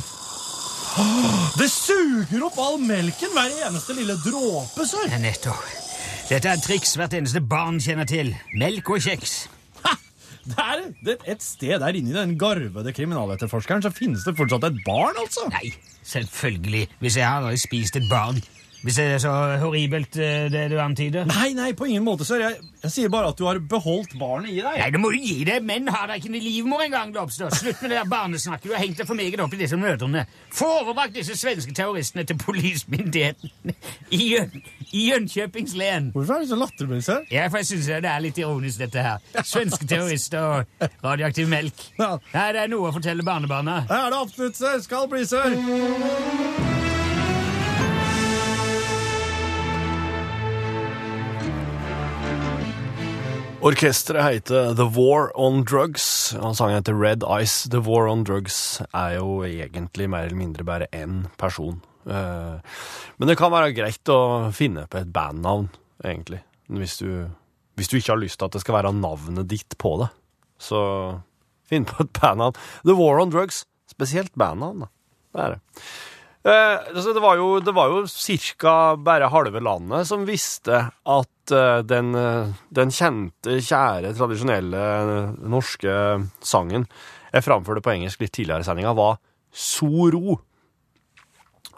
Det 1.58 1.68
suger 1.72 2.42
opp 2.46 2.58
all 2.60 2.76
melken, 2.82 3.32
hver 3.34 3.54
eneste 3.66 3.94
lille 3.96 4.16
dråpe, 4.22 4.84
sir. 4.86 5.06
Ja, 5.10 5.18
nettopp. 5.22 5.62
Dette 6.28 6.46
er 6.50 6.58
et 6.58 6.62
triks 6.62 6.92
hvert 6.98 7.14
eneste 7.16 7.40
barn 7.42 7.80
kjenner 7.82 8.06
til. 8.06 8.34
Melk 8.60 8.90
og 8.92 9.00
kjeks. 9.02 9.48
Ha! 9.86 9.96
Det 10.44 10.58
er 10.62 10.84
det 11.06 11.16
et 11.32 11.42
sted 11.42 11.80
der 11.82 11.96
inne 11.98 12.12
i 12.12 12.18
den 12.20 12.36
garvede 12.38 12.92
kriminaletterforskeren 12.94 13.82
så 13.82 13.90
finnes 13.94 14.22
det 14.26 14.36
fortsatt 14.38 14.68
et 14.68 14.78
barn, 14.86 15.16
altså. 15.18 15.48
Nei, 15.50 15.72
selvfølgelig. 16.06 16.84
Hvis 17.00 17.16
jeg 17.18 17.26
har 17.26 17.56
spist 17.58 17.96
et 17.98 18.06
barn. 18.10 18.38
Hvis 18.80 18.96
det 18.96 19.04
er 19.04 19.18
så 19.20 19.32
horribelt, 19.60 20.16
eh, 20.16 20.46
det 20.52 20.62
du 20.72 20.78
antyder. 20.80 21.26
Nei, 21.28 21.50
nei, 21.56 21.72
på 21.76 21.84
ingen 21.84 22.04
måte, 22.04 22.24
sir. 22.24 22.40
Jeg, 22.40 22.56
jeg 22.80 22.92
sier 22.94 23.10
bare 23.12 23.28
at 23.28 23.36
du 23.36 23.44
har 23.44 23.58
beholdt 23.60 24.14
barnet 24.18 24.54
i 24.54 24.62
deg. 24.62 24.78
Nei, 24.80 24.88
det 24.94 25.00
må 25.02 25.10
du 25.12 25.18
gi 25.20 25.44
deg. 25.44 25.66
Menn 25.68 25.90
har 25.92 26.08
da 26.08 26.16
ikke 26.16 26.30
en 26.32 26.38
livmor 26.40 26.84
engang, 26.86 27.12
Lobster. 27.12 27.52
Slutt 27.52 27.82
med 27.82 27.92
det 27.92 27.98
der 27.98 28.08
barnesnakket. 28.08 28.70
Du 28.70 28.72
har 28.72 28.80
hengt 28.80 28.96
deg 29.02 29.08
for 29.10 29.18
meget 29.18 29.42
opp 29.44 29.52
i 29.52 29.60
disse 29.60 29.76
mødrene. 29.80 30.24
Få 30.56 30.70
overbrakt 30.80 31.14
disse 31.18 31.36
svenske 31.36 31.74
terroristene 31.76 32.24
til 32.24 32.40
politimyndigheten 32.40 33.74
i, 34.16 34.22
Jön 34.30 34.56
i 34.92 35.04
Jönköpings 35.10 35.76
len. 35.76 36.08
Hvorfor 36.14 36.38
er 36.38 36.46
du 36.46 36.50
så 36.54 36.58
latterlig, 36.58 37.02
sir? 37.04 37.20
Ja, 37.30 37.46
for 37.52 37.60
jeg 37.60 37.70
synes 37.74 37.92
det 37.92 38.10
er 38.14 38.24
litt 38.24 38.40
ironisk, 38.40 38.80
dette 38.80 39.04
her. 39.04 39.20
Svenske 39.44 39.84
terrorister 39.84 40.40
og 40.40 40.88
radioaktiv 41.04 41.52
melk. 41.52 41.86
Nei, 42.00 42.48
det 42.56 42.64
er 42.64 42.72
noe 42.72 42.88
å 42.88 42.96
fortelle 42.96 43.26
barnebarna. 43.26 43.82
Det 43.90 44.00
er 44.00 44.10
det 44.14 44.24
absolutt, 44.24 44.58
sir. 44.58 44.80
Skal 44.88 45.08
bli, 45.12 45.24
sir. 45.28 46.69
Orkestret 53.60 54.22
heter 54.24 54.74
The 54.74 54.86
War 54.96 55.28
on 55.36 55.64
Drugs, 55.68 56.32
og 56.40 56.54
sangen 56.56 56.78
heter 56.78 56.96
Red 56.96 57.24
Ice. 57.42 57.68
The 57.68 57.82
War 57.84 58.06
on 58.08 58.22
Drugs 58.24 58.80
er 58.96 59.18
jo 59.18 59.42
egentlig 59.44 60.06
mer 60.08 60.24
eller 60.30 60.38
mindre 60.38 60.64
bare 60.64 60.86
én 60.96 61.26
person. 61.40 61.82
Eh, 62.08 62.56
Men 63.20 63.28
det 63.28 63.36
kan 63.36 63.52
være 63.52 63.74
greit 63.76 64.08
å 64.08 64.48
finne 64.56 64.86
på 64.88 65.02
et 65.02 65.10
bandnavn, 65.12 65.68
egentlig. 66.02 66.40
Hvis 66.72 66.96
du, 67.02 67.28
hvis 67.76 67.90
du 67.92 67.98
ikke 67.98 68.14
har 68.14 68.22
lyst 68.22 68.38
til 68.40 68.48
at 68.48 68.56
det 68.56 68.62
skal 68.64 68.78
være 68.78 68.94
navnet 68.96 69.50
ditt 69.50 69.76
på 69.76 69.98
det, 70.00 70.08
så 70.60 70.80
finn 71.68 71.84
på 71.84 72.00
et 72.06 72.14
bandnavn. 72.16 72.56
The 72.88 72.96
War 72.96 73.20
on 73.20 73.34
Drugs. 73.34 73.66
Spesielt 73.92 74.32
bandnavn, 74.40 74.86
da. 74.86 74.90
Det 75.36 75.44
er 75.44 75.52
det. 75.52 75.60
Eh, 76.48 76.76
altså 76.96 77.12
det 77.12 77.20
var 77.20 77.36
jo, 77.36 77.50
det 77.60 77.74
var 77.76 77.92
jo 77.92 78.06
cirka 78.08 78.96
bare 78.96 79.28
halve 79.28 79.60
landet 79.60 80.08
som 80.08 80.24
visste 80.24 80.86
at 80.88 81.28
eh, 81.54 81.80
den, 81.86 82.14
eh, 82.18 82.52
den 82.74 82.92
kjente, 82.94 83.58
kjære, 83.60 84.14
tradisjonelle 84.18 84.84
eh, 85.00 85.32
norske 85.50 85.94
sangen 86.44 86.86
jeg 87.30 87.46
framførte 87.46 87.82
på 87.84 87.92
engelsk 87.94 88.22
litt 88.24 88.32
tidligere 88.34 88.64
i 88.64 88.66
sendinga, 88.66 88.94
var 88.96 89.20
Soro. 89.54 90.40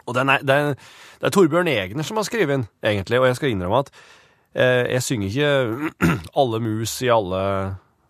Og 0.03 0.17
den 0.17 0.33
er, 0.33 0.43
er, 0.43 0.75
det 1.21 1.29
er 1.29 1.35
Torbjørn 1.35 1.71
Egner 1.71 2.07
som 2.07 2.19
har 2.19 2.27
skrevet 2.27 2.57
den, 2.57 2.67
egentlig, 2.85 3.21
og 3.21 3.29
jeg 3.29 3.39
skal 3.39 3.53
innrømme 3.53 3.83
at 3.85 3.93
eh, 4.57 4.93
jeg 4.97 5.07
synger 5.07 5.31
ikke 5.31 6.13
'Alle 6.41 6.61
mus 6.65 6.97
i 7.05 7.11
alle 7.13 7.43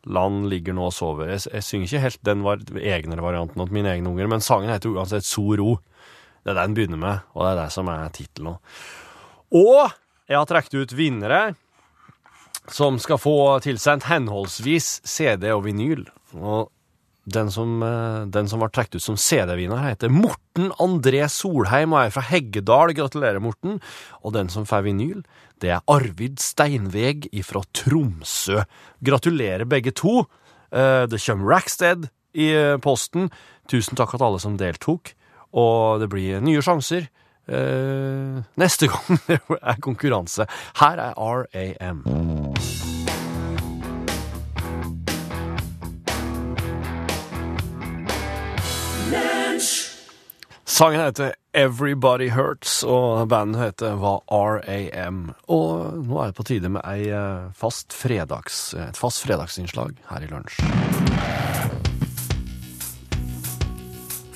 land 0.03 0.47
ligger 0.51 0.75
nå 0.75 0.89
og 0.89 0.95
sover'. 0.97 1.31
Jeg, 1.31 1.47
jeg 1.53 1.67
synger 1.67 1.91
ikke 1.91 2.05
helt 2.07 2.25
den 2.27 2.45
var, 2.47 2.63
Egner-varianten 2.79 3.67
til 3.67 3.75
mine 3.75 3.93
egne 3.93 4.11
unger, 4.11 4.31
men 4.31 4.45
sangen 4.45 4.73
heter 4.73 4.95
uansett 4.95 5.27
Soro. 5.27 5.77
Det 6.43 6.51
er 6.51 6.59
det 6.59 6.63
den 6.63 6.79
begynner 6.79 6.99
med, 6.99 7.27
og 7.35 7.45
det 7.45 7.51
er 7.53 7.61
det 7.63 7.73
som 7.75 7.91
er 7.91 8.09
tittelen. 8.15 8.57
Og 9.53 9.93
jeg 10.29 10.39
har 10.39 10.47
trukket 10.49 10.75
ut 10.79 10.95
vinnere 10.97 11.43
som 12.71 12.99
skal 13.03 13.19
få 13.19 13.35
tilsendt 13.65 14.07
henholdsvis 14.07 15.01
CD 15.09 15.49
og 15.51 15.65
vinyl. 15.67 16.05
Og 16.39 16.71
den 17.33 17.51
som, 17.55 17.83
eh, 17.83 18.25
den 18.27 18.49
som 18.49 18.61
var 18.63 18.71
trukket 18.71 18.97
ut 18.97 19.03
som 19.03 19.17
CD-vinner, 19.17 19.83
heter 19.83 20.11
Morten 20.11 20.71
André 20.79 21.29
Solheim 21.31 21.93
og 21.93 22.07
er 22.07 22.11
fra 22.11 22.23
Heggedal. 22.23 22.95
Gratulerer, 22.95 23.41
Morten. 23.41 23.81
Og 24.25 24.33
den 24.33 24.49
som 24.49 24.65
får 24.65 24.85
vinyl, 24.85 25.25
det 25.61 25.71
er 25.71 25.83
Arvid 25.89 26.39
Steinveg 26.39 27.29
fra 27.45 27.63
Tromsø. 27.73 28.65
Gratulerer, 29.03 29.65
begge 29.69 29.93
to. 29.95 30.27
Eh, 30.73 31.07
Det 31.07 31.21
kommer 31.21 31.55
Rackstead 31.55 32.11
i 32.35 32.51
eh, 32.55 32.77
posten. 32.79 33.31
Tusen 33.69 33.97
takk 33.97 34.11
til 34.11 34.23
alle 34.27 34.41
som 34.41 34.57
deltok. 34.57 35.15
Og 35.53 36.01
det 36.01 36.09
blir 36.09 36.41
nye 36.41 36.63
sjanser 36.63 37.09
neste 37.49 38.89
gang 38.89 39.23
det 39.29 39.41
er 39.59 39.83
konkurranse. 39.83 40.47
Her 40.79 41.07
er 41.11 41.19
RAM. 41.19 42.07
Sangen 50.73 51.01
heter 51.01 51.33
Everybody 51.53 52.31
Hurts, 52.31 52.83
og 52.83 53.29
bandet 53.29 53.61
heter 53.61 53.99
var 54.01 54.23
RAM. 54.33 55.35
Og 55.53 55.99
nå 56.09 56.23
er 56.23 56.31
det 56.31 56.39
på 56.39 56.47
tide 56.49 56.71
med 56.73 56.81
ei 56.89 57.11
eh, 57.13 57.51
fast 57.53 57.93
fredags, 57.93 58.73
et 58.81 58.97
fast 58.97 59.21
fredagsinnslag 59.27 59.93
her 60.09 60.25
i 60.25 60.33
lunsj. 60.33 60.65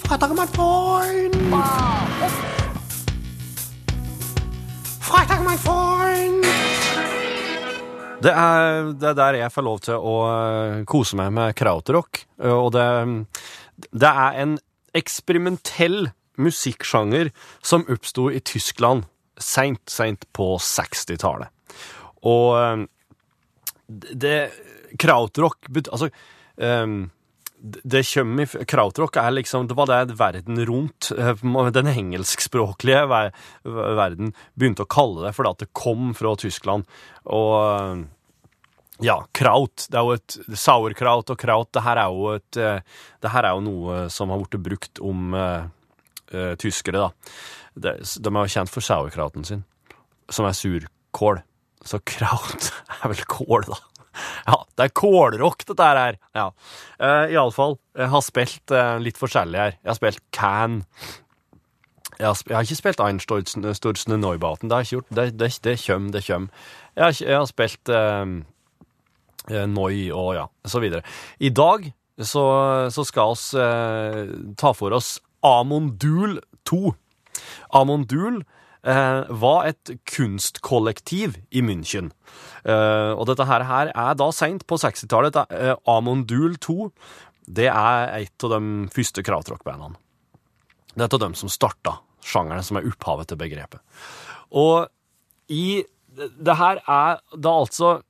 Fredag 0.04 0.36
er 0.36 0.54
Freund! 0.54 2.65
Fredag 5.06 5.42
mein 5.46 5.58
Freund! 5.62 6.46
Det 8.24 8.32
er, 8.32 8.88
det 8.98 9.06
er 9.12 9.18
der 9.18 9.38
jeg 9.38 9.52
får 9.54 9.64
lov 9.66 9.80
til 9.84 10.00
å 10.02 10.14
eh, 10.26 10.78
kose 10.88 11.18
meg 11.18 11.30
med 11.36 11.54
krautrock. 11.58 12.24
eh, 12.42 12.50
Og 12.50 12.72
det, 12.74 12.86
det 13.92 14.10
er 14.10 14.38
en 14.42 14.56
eksperimentell 14.96 16.08
musikksjanger 16.42 17.30
som 17.64 17.86
oppsto 17.92 18.26
i 18.32 18.40
Tyskland 18.40 19.06
seint, 19.38 19.82
seint 19.92 20.26
på 20.34 20.56
60-tallet. 20.58 21.52
Og 22.26 22.56
eh, 22.58 22.86
det 24.26 24.36
Krautrock. 24.98 25.68
Altså 25.84 26.08
eh, 26.10 26.86
det 27.66 28.02
kommer 28.08 28.64
Krautrock 28.68 29.16
er 29.20 29.30
liksom 29.34 29.66
Det 29.68 29.76
var 29.78 29.88
det 29.90 30.16
verden 30.18 30.60
rundt, 30.68 31.10
eh, 31.16 31.70
den 31.74 31.86
engelskspråklige 31.90 33.06
ver 33.10 33.32
verden, 33.64 34.34
begynte 34.54 34.86
å 34.86 34.90
kalle 34.90 35.26
det 35.26 35.34
fordi 35.36 35.50
at 35.50 35.64
det 35.64 35.72
kom 35.76 36.12
fra 36.14 36.34
Tyskland. 36.38 36.86
Og 37.26 37.54
eh, 37.62 38.04
ja, 39.04 39.18
kraut. 39.36 39.86
Det 39.90 39.98
er 39.98 40.06
jo 40.06 40.16
et 40.16 40.36
sauerkraut 40.56 41.32
og 41.32 41.38
kraut. 41.40 41.72
Det 41.74 41.84
her 41.84 42.00
er 42.00 42.12
jo 42.12 42.30
et 42.36 42.60
eh, 42.60 42.80
Det 43.20 43.32
her 43.32 43.48
er 43.48 43.56
jo 43.56 43.64
noe 43.66 44.06
som 44.12 44.32
har 44.32 44.40
blitt 44.40 44.62
brukt 44.62 45.00
om 45.04 45.34
uh, 45.34 45.66
uh, 46.32 46.54
tyskere, 46.60 47.08
da. 47.08 47.34
De, 47.74 47.92
de 47.98 48.30
er 48.30 48.46
jo 48.46 48.54
kjent 48.54 48.72
for 48.72 48.84
sauerkrauten 48.84 49.44
sin, 49.44 49.64
som 50.32 50.48
er 50.48 50.56
surkål. 50.56 51.42
Så 51.84 52.00
kraut 52.08 52.70
er 53.00 53.12
vel 53.12 53.24
kål, 53.28 53.68
da. 53.68 53.80
Ja, 54.50 54.62
det 54.78 54.88
er 54.88 54.96
kålrock, 54.96 55.66
dette 55.68 55.86
her. 55.86 56.18
Ja. 56.36 56.48
Uh, 57.00 57.26
Iallfall, 57.32 57.78
jeg 57.96 58.10
har 58.12 58.24
spilt 58.24 58.74
uh, 58.74 58.96
litt 59.02 59.20
forskjellig 59.20 59.62
her. 59.62 59.78
Jeg 59.80 59.92
har 59.92 59.98
spilt 59.98 60.22
Can. 60.36 60.82
Jeg 62.16 62.26
har, 62.30 62.38
jeg 62.48 62.56
har 62.56 62.64
ikke 62.64 62.78
spilt 62.78 63.02
Einstürzende 63.04 64.18
Neubaten. 64.20 64.70
Det 64.70 64.76
har 64.76 64.84
jeg 64.84 64.88
ikke 64.88 64.96
gjort. 64.96 65.16
Det, 65.16 65.26
det, 65.40 65.50
det 65.64 65.76
kjøm, 65.82 66.10
det 66.14 66.24
kjøm. 66.24 66.48
Jeg 66.96 67.04
har, 67.04 67.16
jeg 67.20 67.36
har 67.36 67.48
spilt 67.50 67.92
eh, 67.92 68.26
eh, 69.50 69.66
Noi 69.68 70.08
og 70.16 70.30
ja, 70.38 70.46
så 70.64 70.80
videre. 70.80 71.04
I 71.38 71.50
dag 71.52 71.90
så, 72.16 72.44
så 72.88 73.04
skal 73.04 73.34
oss 73.34 73.50
uh, 73.52 74.24
ta 74.56 74.72
for 74.72 74.96
oss 74.96 75.18
Amondul 75.44 76.38
2. 76.64 76.94
Amondul 77.76 78.40
eh, 78.40 78.46
var 78.86 79.66
et 79.66 79.90
kunstkollektiv 80.06 81.40
i 81.50 81.62
München. 81.64 82.12
Eh, 82.66 83.12
og 83.14 83.26
dette 83.30 83.46
her, 83.46 83.64
her 83.66 83.92
er 83.94 84.18
da 84.18 84.28
seint 84.34 84.66
på 84.66 84.78
60-tallet. 84.80 85.38
Eh, 85.50 85.74
Amondul 85.90 86.58
2 86.62 86.90
det 87.46 87.68
er 87.70 88.08
et 88.16 88.44
av 88.46 88.56
de 88.56 88.88
første 88.90 89.22
krautrock-bandene. 89.22 89.94
Det 90.96 91.04
er 91.04 91.06
et 91.06 91.16
av 91.18 91.22
dem 91.22 91.36
som 91.38 91.52
starta 91.52 92.00
sjangeren 92.26 92.64
som 92.66 92.80
er 92.80 92.88
opphavet 92.88 93.30
til 93.30 93.38
begrepet. 93.38 93.82
Og 94.50 94.88
i 95.52 95.84
det 96.16 96.56
her 96.58 96.80
er 96.82 97.20
da 97.36 97.54
altså 97.60 98.00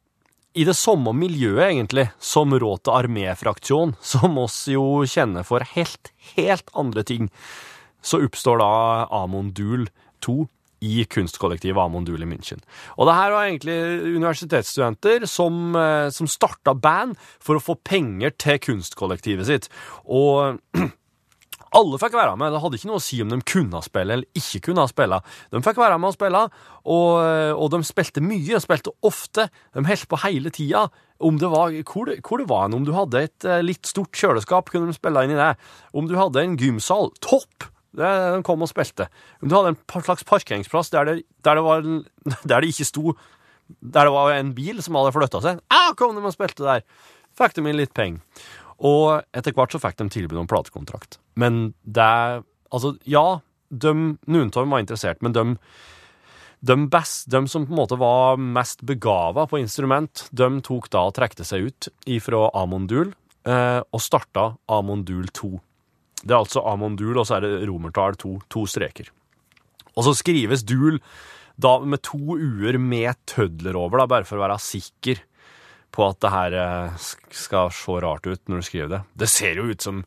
i 0.57 0.65
det 0.65 0.77
samme 0.79 1.13
miljøet, 1.13 1.67
egentlig, 1.67 2.07
som 2.17 2.55
Råte 2.57 2.95
arméfraksjon, 2.97 3.93
som 4.01 4.39
oss 4.41 4.63
jo 4.73 5.05
kjenner 5.05 5.45
for 5.45 5.61
helt, 5.75 6.15
helt 6.33 6.71
andre 6.73 7.05
ting, 7.05 7.29
så 8.01 8.23
oppstår 8.25 8.63
da 8.63 8.71
Amondul 9.19 9.91
2 10.25 10.47
i 10.85 11.05
kunstkollektivet 11.09 11.81
Amondul 11.81 12.23
i 12.23 12.29
München. 12.29 12.61
Og 12.97 13.09
det 13.09 13.17
her 13.17 13.33
var 13.33 13.49
egentlig 13.49 13.79
universitetsstudenter 14.17 15.27
som, 15.31 15.75
eh, 15.77 16.11
som 16.11 16.29
starta 16.29 16.75
band 16.75 17.17
for 17.41 17.57
å 17.57 17.65
få 17.65 17.79
penger 17.81 18.37
til 18.37 18.61
kunstkollektivet 18.61 19.49
sitt. 19.49 19.69
Og 20.05 20.61
alle 21.79 22.01
fikk 22.01 22.17
være 22.17 22.37
med. 22.37 22.53
Det 22.53 22.61
hadde 22.63 22.79
ikke 22.79 22.91
noe 22.91 23.01
å 23.01 23.07
si 23.07 23.21
om 23.23 23.33
de 23.33 23.41
kunne 23.47 23.83
spille 23.85 24.17
eller 24.19 24.39
ikke 24.39 24.63
kunne 24.69 24.87
spille. 24.91 25.21
De 25.53 25.63
fikk 25.65 25.81
være 25.81 25.99
med 26.01 26.13
å 26.13 26.17
spille, 26.17 26.43
og, 26.87 27.11
og 27.57 27.71
de 27.73 27.83
spilte 27.87 28.25
mye. 28.25 28.55
De 28.55 28.63
spilte 28.63 28.95
ofte. 29.07 29.49
De 29.75 29.85
holdt 29.87 30.09
på 30.11 30.21
hele 30.25 30.53
tida. 30.55 30.87
Om 31.17 31.39
det 31.41 31.49
var, 31.49 31.73
hvor, 31.89 32.11
hvor 32.21 32.43
det 32.43 32.49
var 32.51 32.69
Om 32.69 32.85
du 32.85 32.93
hadde 32.93 33.23
et 33.25 33.47
eh, 33.49 33.63
litt 33.65 33.89
stort 33.89 34.13
kjøleskap, 34.13 34.69
kunne 34.69 34.91
de 34.91 34.97
spille 34.97 35.25
inn 35.25 35.33
i 35.33 35.41
det. 35.41 35.55
Om 35.97 36.11
du 36.11 36.17
hadde 36.21 36.45
en 36.45 36.59
gymsal, 36.61 37.11
topp! 37.25 37.71
Det, 37.97 38.11
de 38.35 38.43
kom 38.45 38.65
og 38.65 38.71
spilte. 38.71 39.09
Du 39.41 39.55
hadde 39.55 39.73
en 39.75 40.05
slags 40.05 40.27
parkeringsplass 40.29 40.93
der 40.93 41.09
det, 41.09 41.17
der 41.47 41.59
det, 41.59 41.65
var, 41.65 41.87
der 42.51 42.61
det 42.61 42.75
ikke 42.75 42.89
sto 42.89 43.17
Der 43.81 44.07
det 44.07 44.13
var 44.15 44.31
en 44.37 44.53
bil 44.55 44.83
som 44.85 44.95
hadde 44.95 45.15
flytta 45.17 45.41
seg, 45.43 45.63
ah, 45.75 45.91
kom 45.99 46.15
de 46.15 46.23
og 46.23 46.35
spilte 46.35 46.63
der! 46.63 46.85
Fikk 47.37 47.57
de 47.57 47.65
inn 47.67 47.77
litt 47.81 47.95
penger. 47.97 48.21
Og 48.85 49.25
etter 49.37 49.55
hvert 49.57 49.73
så 49.75 49.81
fikk 49.81 49.99
de 49.99 50.07
tilbud 50.13 50.39
om 50.39 50.49
platekontrakt. 50.51 51.19
Men 51.35 51.75
det 51.83 52.45
Altså, 52.75 52.97
ja, 53.07 53.39
de, 53.71 53.93
noen 54.27 54.51
av 54.51 54.65
dem 54.65 54.73
var 54.75 54.83
interessert, 54.83 55.21
men 55.23 55.35
de, 55.37 55.45
de, 56.67 56.77
best, 56.91 57.29
de 57.31 57.45
som 57.51 57.67
på 57.67 57.75
en 57.75 57.79
måte 57.79 57.99
var 58.01 58.41
mest 58.41 58.83
begava 58.87 59.47
på 59.47 59.61
instrument, 59.61 60.27
de 60.35 60.49
tok 60.67 60.91
da 60.93 61.07
og 61.09 61.15
trekte 61.17 61.47
seg 61.47 61.71
ut 61.71 61.89
ifra 62.11 62.49
Amondul 62.59 63.13
eh, 63.47 63.81
og 63.81 64.03
starta 64.03 64.49
Amondul 64.73 65.31
2. 65.31 65.53
Det 66.27 66.35
er 66.35 66.43
altså 66.43 66.65
Amondul, 66.67 67.17
og 67.21 67.27
så 67.29 67.39
er 67.39 67.47
det 67.47 67.69
romertall 67.71 68.19
to, 68.19 68.37
to 68.53 68.67
streker. 68.69 69.13
Og 69.97 70.07
så 70.09 70.17
skrives 70.19 70.67
dul 70.67 70.99
da 71.57 71.79
med 71.81 72.03
to 72.05 72.19
u-er 72.37 72.77
med 72.83 73.17
tødler 73.31 73.79
over, 73.79 74.03
da, 74.03 74.11
bare 74.11 74.29
for 74.29 74.37
å 74.37 74.45
være 74.45 74.61
sikker 74.61 75.23
på 75.97 76.05
at 76.05 76.21
det 76.21 76.33
her 76.33 76.57
eh, 76.61 77.07
skal 77.33 77.71
se 77.73 78.01
rart 78.05 78.27
ut 78.29 78.43
når 78.51 78.61
du 78.61 78.67
skriver 78.69 78.93
det. 78.93 79.03
Det 79.23 79.29
ser 79.33 79.61
jo 79.61 79.71
ut 79.71 79.87
som 79.87 80.03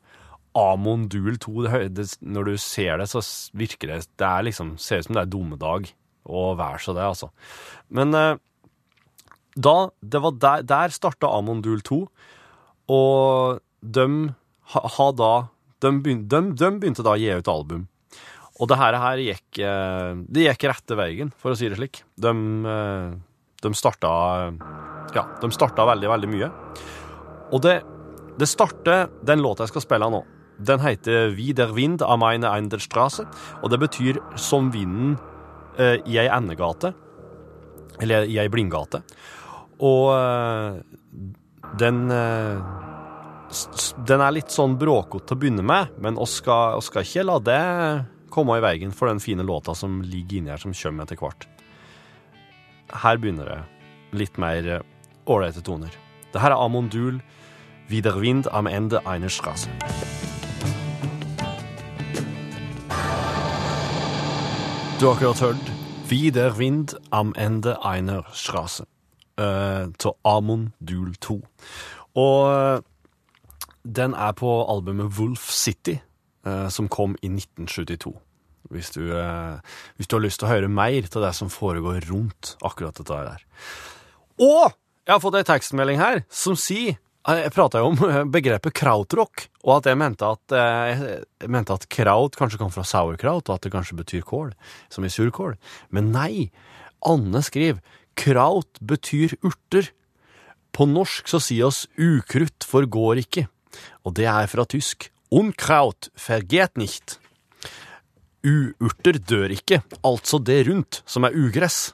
Amondul 0.58 1.40
2. 1.42 1.56
Det, 1.66 1.80
det, 1.98 2.06
når 2.22 2.52
du 2.52 2.60
ser 2.62 3.00
det, 3.02 3.08
så 3.10 3.24
virker 3.58 3.94
det 3.94 4.04
Det 4.20 4.28
er 4.28 4.46
liksom, 4.46 4.76
ser 4.82 5.02
ut 5.02 5.10
som 5.10 5.18
det 5.18 5.24
er 5.24 5.34
dummedag, 5.34 5.90
Og 6.30 6.58
vær 6.60 6.78
så 6.82 6.94
det, 6.94 7.06
altså. 7.06 7.32
Men 7.90 8.14
eh, 8.14 8.36
da 9.56 9.90
Det 10.02 10.22
var 10.22 10.38
der, 10.38 10.62
der 10.64 10.94
starta 10.94 11.32
Amondul 11.38 11.82
2, 11.82 12.04
og 12.90 13.60
de 13.82 14.06
har 14.74 14.88
ha 14.98 15.12
da 15.12 15.34
de 15.80 15.92
begynte, 16.04 16.28
de, 16.30 16.54
de 16.60 16.70
begynte 16.80 17.06
da 17.06 17.16
å 17.16 17.20
gi 17.20 17.32
ut 17.32 17.52
album. 17.52 17.88
Og 18.60 18.68
det 18.68 18.78
her, 18.80 18.98
her 19.00 19.22
gikk 19.24 19.62
eh, 19.64 20.18
Det 20.28 20.44
gikk 20.44 20.66
rette 20.68 20.98
veien, 21.00 21.32
for 21.40 21.54
å 21.54 21.60
si 21.60 21.70
det 21.72 21.80
slik. 21.80 22.02
De, 22.20 22.34
eh, 22.74 23.14
de 23.64 23.72
starta 23.78 24.10
Ja, 25.16 25.26
de 25.40 25.52
starta 25.56 25.88
veldig, 25.88 26.10
veldig 26.12 26.32
mye. 26.32 26.52
Og 27.56 27.64
det, 27.64 27.80
det 28.40 28.50
starter 28.52 29.08
Den 29.26 29.44
låta 29.46 29.66
jeg 29.66 29.74
skal 29.74 29.88
spille 29.88 30.12
nå, 30.12 30.24
den 30.60 30.82
heter 30.84 31.32
Wie 31.38 31.56
Wind 31.72 32.02
av 32.04 32.20
meine 32.20 32.50
Einderstrasse, 32.52 33.24
og 33.64 33.72
det 33.72 33.80
betyr 33.80 34.20
som 34.36 34.74
vinden 34.74 35.14
eh, 35.80 36.04
i 36.04 36.18
ei 36.20 36.28
endegate. 36.28 36.92
Eller 38.04 38.28
i 38.28 38.36
ei 38.40 38.50
blindgate. 38.52 39.00
Og 39.80 40.12
den 41.80 42.12
Den 44.06 44.22
er 44.22 44.34
litt 44.36 44.54
sånn 44.54 44.76
bråkete 44.78 45.30
til 45.30 45.38
å 45.38 45.42
begynne 45.42 45.66
med, 45.66 45.96
men 46.02 46.20
oss 46.22 46.38
skal, 46.42 46.82
skal 46.86 47.06
ikke 47.06 47.26
la 47.26 47.38
det 47.42 47.64
komme 48.30 48.60
i 48.60 48.64
veien 48.64 48.94
for 48.94 49.10
den 49.10 49.22
fine 49.24 49.46
låta 49.46 49.74
som 49.76 50.02
ligger 50.06 50.40
inni 50.40 50.54
her, 50.54 50.62
som 50.62 50.76
kommer 50.78 51.08
etter 51.08 51.18
hvert. 51.18 51.48
Her 53.04 53.18
begynner 53.22 53.50
det 53.50 53.60
litt 54.22 54.38
mer 54.42 54.70
eh, 54.78 54.86
ålreite 55.30 55.64
toner. 55.66 55.94
Det 56.34 56.42
her 56.42 56.54
er 56.54 56.62
Amondul, 56.62 57.20
Wie 57.90 58.04
der 58.06 58.22
Wind 58.22 58.48
am 58.54 58.68
Ende 58.70 59.02
einer 59.08 59.30
Straße. 59.34 59.70
Du 65.00 65.08
har 65.08 65.16
akkurat 65.16 65.42
hørt 65.42 65.74
Wie 66.10 66.34
Wind 66.34 66.96
am 67.10 67.34
Ende 67.36 67.84
einer 67.84 68.26
Straße 68.34 68.86
uh, 69.40 70.12
Amon 70.24 70.74
Duel 70.80 71.14
2. 71.20 71.42
Og 72.14 72.52
eh, 72.52 72.82
den 73.84 74.14
er 74.14 74.34
på 74.38 74.50
albumet 74.70 75.14
Wolf 75.18 75.50
City, 75.54 76.00
eh, 76.46 76.68
som 76.70 76.90
kom 76.92 77.16
i 77.22 77.30
1972. 77.32 78.14
Hvis 78.70 78.92
du, 78.94 79.04
eh, 79.16 79.60
hvis 79.98 80.08
du 80.08 80.16
har 80.16 80.24
lyst 80.24 80.42
til 80.42 80.50
å 80.50 80.54
høre 80.54 80.70
mer 80.70 81.02
til 81.08 81.24
det 81.24 81.34
som 81.36 81.50
foregår 81.50 82.10
rundt 82.10 82.56
akkurat 82.62 82.96
dette 82.96 83.14
her. 83.14 83.46
Og 84.40 84.74
jeg 85.06 85.14
har 85.14 85.22
fått 85.24 85.40
ei 85.40 85.48
tekstmelding 85.48 86.00
her 86.00 86.24
som 86.30 86.56
sier 86.56 86.98
eh, 87.28 87.40
Jeg 87.46 87.52
prata 87.56 87.80
jo 87.80 87.90
om 87.92 88.32
begrepet 88.36 88.74
krautrock, 88.74 89.48
og 89.64 89.78
at 89.80 89.90
jeg 89.90 89.98
mente 89.98 90.28
at, 90.28 90.56
jeg 90.56 91.50
mente 91.50 91.74
at 91.74 91.88
kraut 91.90 92.36
kanskje 92.36 92.60
kom 92.60 92.72
fra 92.72 92.84
sauerkraut, 92.84 93.50
og 93.50 93.56
at 93.56 93.64
det 93.64 93.74
kanskje 93.74 93.98
betyr 93.98 94.28
kål, 94.28 94.54
som 94.90 95.06
i 95.06 95.10
surkål. 95.10 95.56
Men 95.92 96.12
nei, 96.12 96.52
Anne 97.06 97.42
skriver 97.44 97.80
kraut 98.20 98.80
betyr 98.82 99.38
urter. 99.46 99.92
På 100.76 100.86
norsk 100.86 101.30
så 101.32 101.40
sier 101.42 101.70
oss 101.70 101.88
ukrutt 101.98 102.66
forgår 102.68 103.24
ikke, 103.24 103.48
og 104.04 104.16
det 104.20 104.28
er 104.32 104.50
fra 104.52 104.66
tysk. 104.70 105.10
Unkraut 105.30 106.10
vergeht 106.18 106.78
nicht. 106.80 107.20
Uurter 108.46 109.20
dør 109.20 109.52
ikke, 109.52 109.82
altså 110.06 110.40
det 110.40 110.64
rundt, 110.70 111.02
som 111.06 111.28
er 111.28 111.36
ugress. 111.36 111.92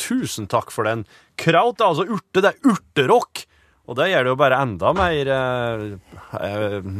Tusen 0.00 0.48
takk 0.50 0.72
for 0.74 0.88
den. 0.88 1.04
Kraut 1.40 1.80
er 1.80 1.92
altså 1.92 2.08
urte, 2.08 2.42
det 2.42 2.52
er 2.52 2.72
urterock! 2.72 3.46
Og 3.90 3.96
det 3.98 4.06
gjør 4.12 4.26
det 4.26 4.30
jo 4.30 4.38
bare 4.38 4.58
enda 4.62 4.90
mer 4.94 5.28
eh, 5.34 5.80
eh, 6.38 6.90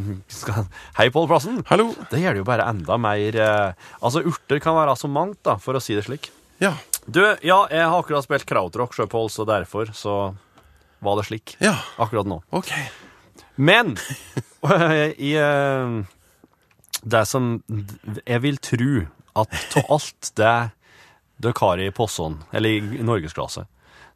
Hei, 0.98 1.06
Pål 1.14 1.28
Plassen. 1.30 1.60
Hallo. 1.68 1.92
Det 2.10 2.18
gjør 2.18 2.34
det 2.34 2.42
jo 2.42 2.46
bare 2.48 2.66
enda 2.66 2.96
mer 2.98 3.36
eh, 3.38 3.90
Altså, 4.00 4.24
urter 4.26 4.58
kan 4.64 4.74
være 4.74 4.96
så 4.98 5.10
mangt, 5.10 5.38
da, 5.46 5.54
for 5.62 5.78
å 5.78 5.82
si 5.82 5.94
det 5.94 6.08
slik. 6.08 6.32
Ja. 6.58 6.72
Du, 7.06 7.22
ja, 7.46 7.60
jeg 7.70 7.86
har 7.86 7.94
akkurat 7.94 8.26
spilt 8.26 8.48
krautrock, 8.48 8.96
sjø, 8.96 9.06
Pål, 9.10 9.30
så 9.30 9.46
derfor 9.46 9.94
så 9.94 10.16
var 11.00 11.20
det 11.20 11.28
slik. 11.30 11.54
Ja. 11.62 11.76
Akkurat 12.02 12.28
nå. 12.28 12.42
OK. 12.58 12.74
Men 13.60 13.94
i 15.16 15.34
uh, 15.36 16.00
det 17.02 17.24
som 17.28 17.52
Jeg 18.24 18.40
vil 18.44 18.60
tro 18.62 18.92
at 19.40 19.76
av 19.78 19.92
alt 19.96 20.32
det 20.36 20.54
dere 21.40 21.60
har 21.60 21.80
i 21.80 21.90
posen, 21.96 22.40
eller 22.52 22.70
i 22.70 23.04
norgesklasse, 23.04 23.62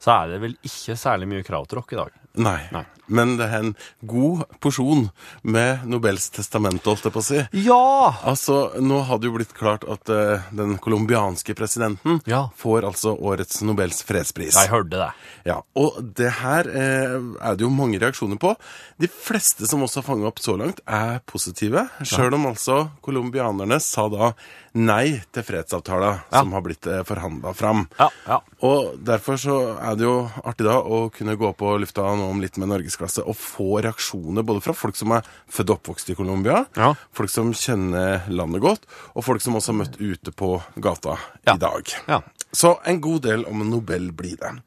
så 0.03 0.11
er 0.13 0.35
det 0.35 0.41
vel 0.43 0.57
ikke 0.67 0.97
særlig 1.01 1.29
mye 1.31 1.45
krautrock 1.47 1.95
i 1.95 1.97
dag. 1.97 2.17
Nei. 2.45 2.59
Nei. 2.75 2.83
Men 3.07 3.37
det 3.37 3.47
er 3.51 3.59
en 3.61 3.73
god 4.09 4.45
porsjon 4.65 5.09
med 5.43 5.85
Nobels 5.91 6.31
testamente, 6.33 6.87
holdt 6.89 7.05
jeg 7.09 7.15
på 7.15 7.21
å 7.23 7.27
si. 7.27 7.41
Ja! 7.67 8.15
Altså, 8.25 8.71
Nå 8.81 9.03
har 9.09 9.19
det 9.21 9.29
jo 9.29 9.35
blitt 9.37 9.53
klart 9.57 9.85
at 9.91 10.09
uh, 10.13 10.47
den 10.57 10.77
colombianske 10.83 11.55
presidenten 11.59 12.21
Ja. 12.31 12.47
får 12.57 12.87
altså 12.89 13.15
årets 13.19 13.61
Nobels 13.67 14.03
fredspris. 14.07 14.57
Jeg 14.57 14.73
hørte 14.73 14.97
det. 15.03 15.11
Ja, 15.51 15.61
Og 15.77 16.01
det 16.17 16.31
her 16.41 16.69
uh, 16.69 17.19
er 17.41 17.57
det 17.59 17.67
jo 17.67 17.73
mange 17.75 18.01
reaksjoner 18.01 18.41
på. 18.41 18.55
De 19.01 19.09
fleste 19.11 19.67
som 19.69 19.83
også 19.85 20.01
har 20.01 20.09
fanget 20.09 20.31
opp 20.31 20.41
så 20.43 20.57
langt, 20.61 20.81
er 20.87 21.21
positive. 21.29 21.87
Sjøl 22.07 22.35
om 22.39 22.47
altså 22.53 22.85
colombianerne 23.05 23.81
sa 23.83 24.09
da 24.13 24.33
nei 24.75 25.21
til 25.31 25.45
fredsavtala 25.47 26.09
som 26.33 26.51
har 26.57 26.63
blitt 26.65 26.87
eh, 26.91 27.05
forhandla 27.07 27.53
fram. 27.55 27.85
Ja, 28.01 28.09
ja. 28.27 28.39
Og 28.67 28.97
derfor 29.07 29.39
så 29.39 29.59
er 29.79 29.95
det 29.99 30.03
jo 30.09 30.17
artig 30.43 30.67
da 30.67 30.81
å 30.83 31.05
kunne 31.15 31.37
gå 31.39 31.53
på 31.55 31.77
lufta 31.79 32.03
nå 32.19 32.27
om 32.33 32.41
litt 32.43 32.59
med 32.59 32.73
norgesklasse 32.95 33.25
og 33.27 33.37
få 33.37 33.81
reaksjoner 33.85 34.45
både 34.47 34.63
fra 34.63 34.75
folk 34.75 34.97
som 34.97 35.13
er 35.17 35.23
født 35.51 35.71
og 35.71 35.79
oppvokst 35.81 36.11
i 36.11 36.15
Colombia, 36.17 36.65
Ja. 36.77 36.95
folk 37.13 37.31
som 37.31 37.53
kjenner 37.53 38.23
landet 38.29 38.61
godt, 38.63 38.83
og 39.15 39.25
folk 39.25 39.41
som 39.41 39.55
også 39.55 39.73
har 39.73 39.85
møtt 39.85 40.01
ute 40.01 40.31
på 40.33 40.63
gata 40.81 41.19
Ja. 41.47 41.55
i 41.55 41.59
dag. 41.59 41.83
Ja. 42.09 42.21
Så 42.53 42.79
en 42.87 43.01
god 43.01 43.23
del 43.23 43.45
om 43.47 43.59
Nobel 43.69 44.13
blir 44.13 44.37
det. 44.39 44.63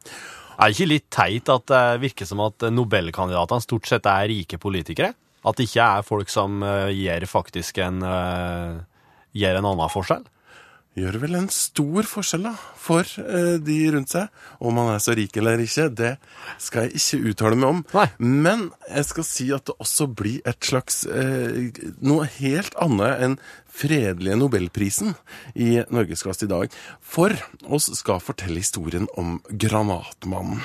Er 0.60 0.70
det 0.70 0.76
ikke 0.76 0.88
litt 0.90 1.10
teit 1.12 1.50
at 1.50 1.66
det 1.68 2.02
virker 2.02 2.26
som 2.26 2.40
at 2.42 2.58
nobelkandidatene 2.60 3.62
stort 3.62 3.86
sett 3.86 4.06
er 4.06 4.28
rike 4.28 4.58
politikere? 4.58 5.14
At 5.46 5.56
det 5.56 5.70
ikke 5.70 6.00
er 6.00 6.02
folk 6.04 6.28
som 6.30 6.62
eh, 6.64 6.90
gjør 6.92 7.28
faktisk 7.28 7.78
en, 7.78 8.02
eh, 8.02 8.82
gjør 9.36 9.58
en 9.60 9.66
annen 9.66 9.90
forskjell? 9.90 10.26
Gjør 10.98 11.20
vel 11.22 11.38
en 11.38 11.50
stor 11.54 12.08
forskjell 12.10 12.48
da, 12.48 12.54
for 12.82 13.06
eh, 13.22 13.58
de 13.62 13.78
rundt 13.94 14.14
seg. 14.14 14.32
Om 14.58 14.78
man 14.80 14.92
er 14.94 15.02
så 15.04 15.16
rik 15.18 15.38
eller 15.38 15.62
ikke, 15.62 15.88
det 15.94 16.14
skal 16.64 16.88
jeg 16.88 16.98
ikke 17.00 17.32
uttale 17.32 17.60
meg 17.60 17.70
om. 17.70 17.84
Nei. 17.94 18.08
Men 18.18 18.68
jeg 18.90 19.10
skal 19.12 19.28
si 19.28 19.48
at 19.56 19.68
det 19.70 19.78
også 19.84 20.10
blir 20.18 20.42
et 20.50 20.60
slags 20.66 21.04
eh, 21.06 21.70
noe 22.02 22.28
helt 22.40 22.78
annet 22.84 23.26
enn 23.28 23.38
fredelige 23.78 24.40
Nobelprisen 24.40 25.14
i 25.54 25.84
Norgesklasse 25.94 26.48
i 26.48 26.52
dag. 26.52 26.74
For 27.02 27.36
oss 27.70 27.92
skal 28.00 28.24
fortelle 28.24 28.64
historien 28.64 29.06
om 29.20 29.38
Granatmannen. 29.50 30.64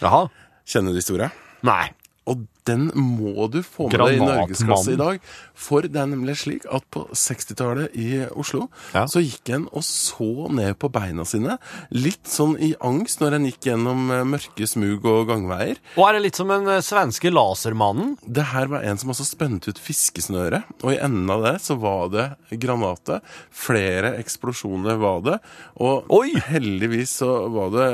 Jaha. 0.00 0.26
Kjenner 0.64 0.94
du 0.94 1.02
historien? 1.02 1.32
Nei. 1.66 1.90
Og 2.30 2.46
den 2.68 2.86
må 2.96 3.48
du 3.52 3.60
få 3.62 3.90
med 3.90 3.98
deg 4.00 4.16
i 4.16 4.22
Norgesklasse 4.24 4.94
i 4.94 5.00
dag. 5.00 5.18
For 5.54 5.84
det 5.86 6.00
er 6.00 6.08
nemlig 6.10 6.36
slik 6.40 6.64
at 6.72 6.86
på 6.94 7.04
60-tallet 7.12 7.92
i 8.00 8.24
Oslo 8.32 8.68
Ja. 8.94 9.04
så 9.10 9.20
gikk 9.22 9.50
en 9.54 9.66
og 9.72 9.84
så 9.84 10.48
ned 10.50 10.78
på 10.80 10.88
beina 10.92 11.26
sine. 11.28 11.58
Litt 11.94 12.26
sånn 12.30 12.56
i 12.58 12.72
angst 12.84 13.20
når 13.20 13.36
en 13.38 13.48
gikk 13.50 13.68
gjennom 13.68 14.10
eh, 14.14 14.24
mørke 14.28 14.66
smug 14.68 15.04
og 15.10 15.28
gangveier. 15.28 15.78
Og 15.98 16.08
er 16.08 16.16
det 16.18 16.22
litt 16.26 16.40
som 16.40 16.48
den 16.50 16.66
eh, 16.72 16.80
svenske 16.84 17.30
lasermannen? 17.32 18.16
Det 18.24 18.46
her 18.54 18.70
var 18.72 18.86
en 18.88 19.00
som 19.00 19.12
også 19.12 19.26
spente 19.28 19.70
ut 19.74 19.80
fiskesnøret, 19.80 20.64
og 20.82 20.94
i 20.94 20.98
enden 21.04 21.30
av 21.30 21.44
det 21.44 21.54
så 21.64 21.76
var 21.80 22.08
det 22.14 22.26
granater. 22.62 23.20
Flere 23.54 24.14
eksplosjoner 24.22 24.96
var 25.00 25.20
det, 25.26 25.38
og 25.84 26.10
Oi! 26.14 26.32
heldigvis 26.48 27.18
så 27.20 27.30
var 27.52 27.70
det 27.74 27.88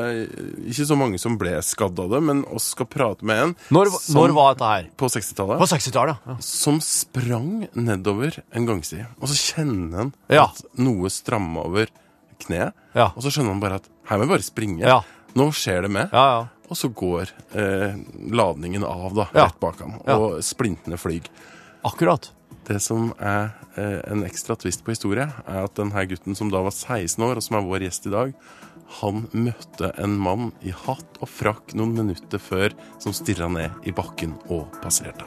ikke 0.70 0.86
så 0.88 0.96
mange 0.98 1.18
som 1.20 1.36
ble 1.40 1.56
skadd 1.64 1.98
av 2.02 2.10
det, 2.14 2.20
men 2.24 2.42
oss 2.54 2.70
skal 2.74 2.88
prate 2.90 3.26
med 3.26 3.42
en 3.44 3.54
Når, 3.74 3.90
som, 3.98 4.18
når 4.20 4.34
var 4.36 4.59
dette 4.60 4.68
her? 4.76 4.90
på 5.00 5.08
60-tallet 5.10 5.58
På 5.62 5.68
60-tallet. 5.70 6.20
Ja. 6.28 6.36
som 6.44 6.78
sprang 6.84 7.66
nedover 7.74 8.36
en 8.54 8.66
gangside, 8.68 9.06
og 9.20 9.28
så 9.32 9.38
kjenner 9.56 9.96
han 10.04 10.12
Ja. 10.28 10.44
at 10.50 10.60
noe 10.78 11.08
strammer 11.10 11.66
over 11.66 11.86
kneet, 12.40 12.72
Ja. 12.94 13.08
og 13.16 13.22
så 13.24 13.30
skjønner 13.32 13.54
han 13.56 13.60
bare 13.60 13.80
at 13.80 13.88
her 14.08 14.16
må 14.18 14.26
jeg 14.28 14.32
bare 14.34 14.46
springe. 14.46 14.84
Ja. 14.86 15.00
Nå 15.34 15.50
skjer 15.54 15.82
det 15.82 15.90
med. 15.90 16.10
Ja, 16.12 16.24
ja. 16.40 16.48
Og 16.70 16.76
så 16.78 16.88
går 16.94 17.30
eh, 17.58 17.96
ladningen 18.30 18.84
av 18.86 19.14
da, 19.14 19.24
rett 19.34 19.58
bak 19.60 19.80
ham, 19.80 19.96
og 20.06 20.38
splintene 20.42 20.96
flyr. 20.98 21.26
Akkurat. 21.84 22.30
Det 22.70 22.78
som 22.78 23.08
er 23.18 23.48
eh, 23.74 23.98
en 24.12 24.22
ekstra 24.22 24.54
twist 24.54 24.84
på 24.86 24.92
historie, 24.94 25.24
er 25.26 25.64
at 25.64 25.74
denne 25.74 26.04
gutten 26.06 26.36
som 26.38 26.52
da 26.52 26.60
var 26.62 26.70
16 26.70 27.24
år, 27.26 27.40
og 27.40 27.42
som 27.42 27.58
er 27.58 27.66
vår 27.66 27.86
gjest 27.88 28.06
i 28.06 28.12
dag, 28.14 28.34
han 29.00 29.24
møtte 29.34 29.90
en 30.02 30.14
mann 30.22 30.52
i 30.66 30.70
hatt 30.74 31.18
og 31.18 31.30
frakk 31.30 31.74
noen 31.78 31.96
minutter 31.98 32.42
før 32.42 32.74
som 33.02 33.14
stirra 33.14 33.50
ned 33.50 33.90
i 33.90 33.94
bakken 33.94 34.36
og 34.50 34.70
passerte. 34.84 35.26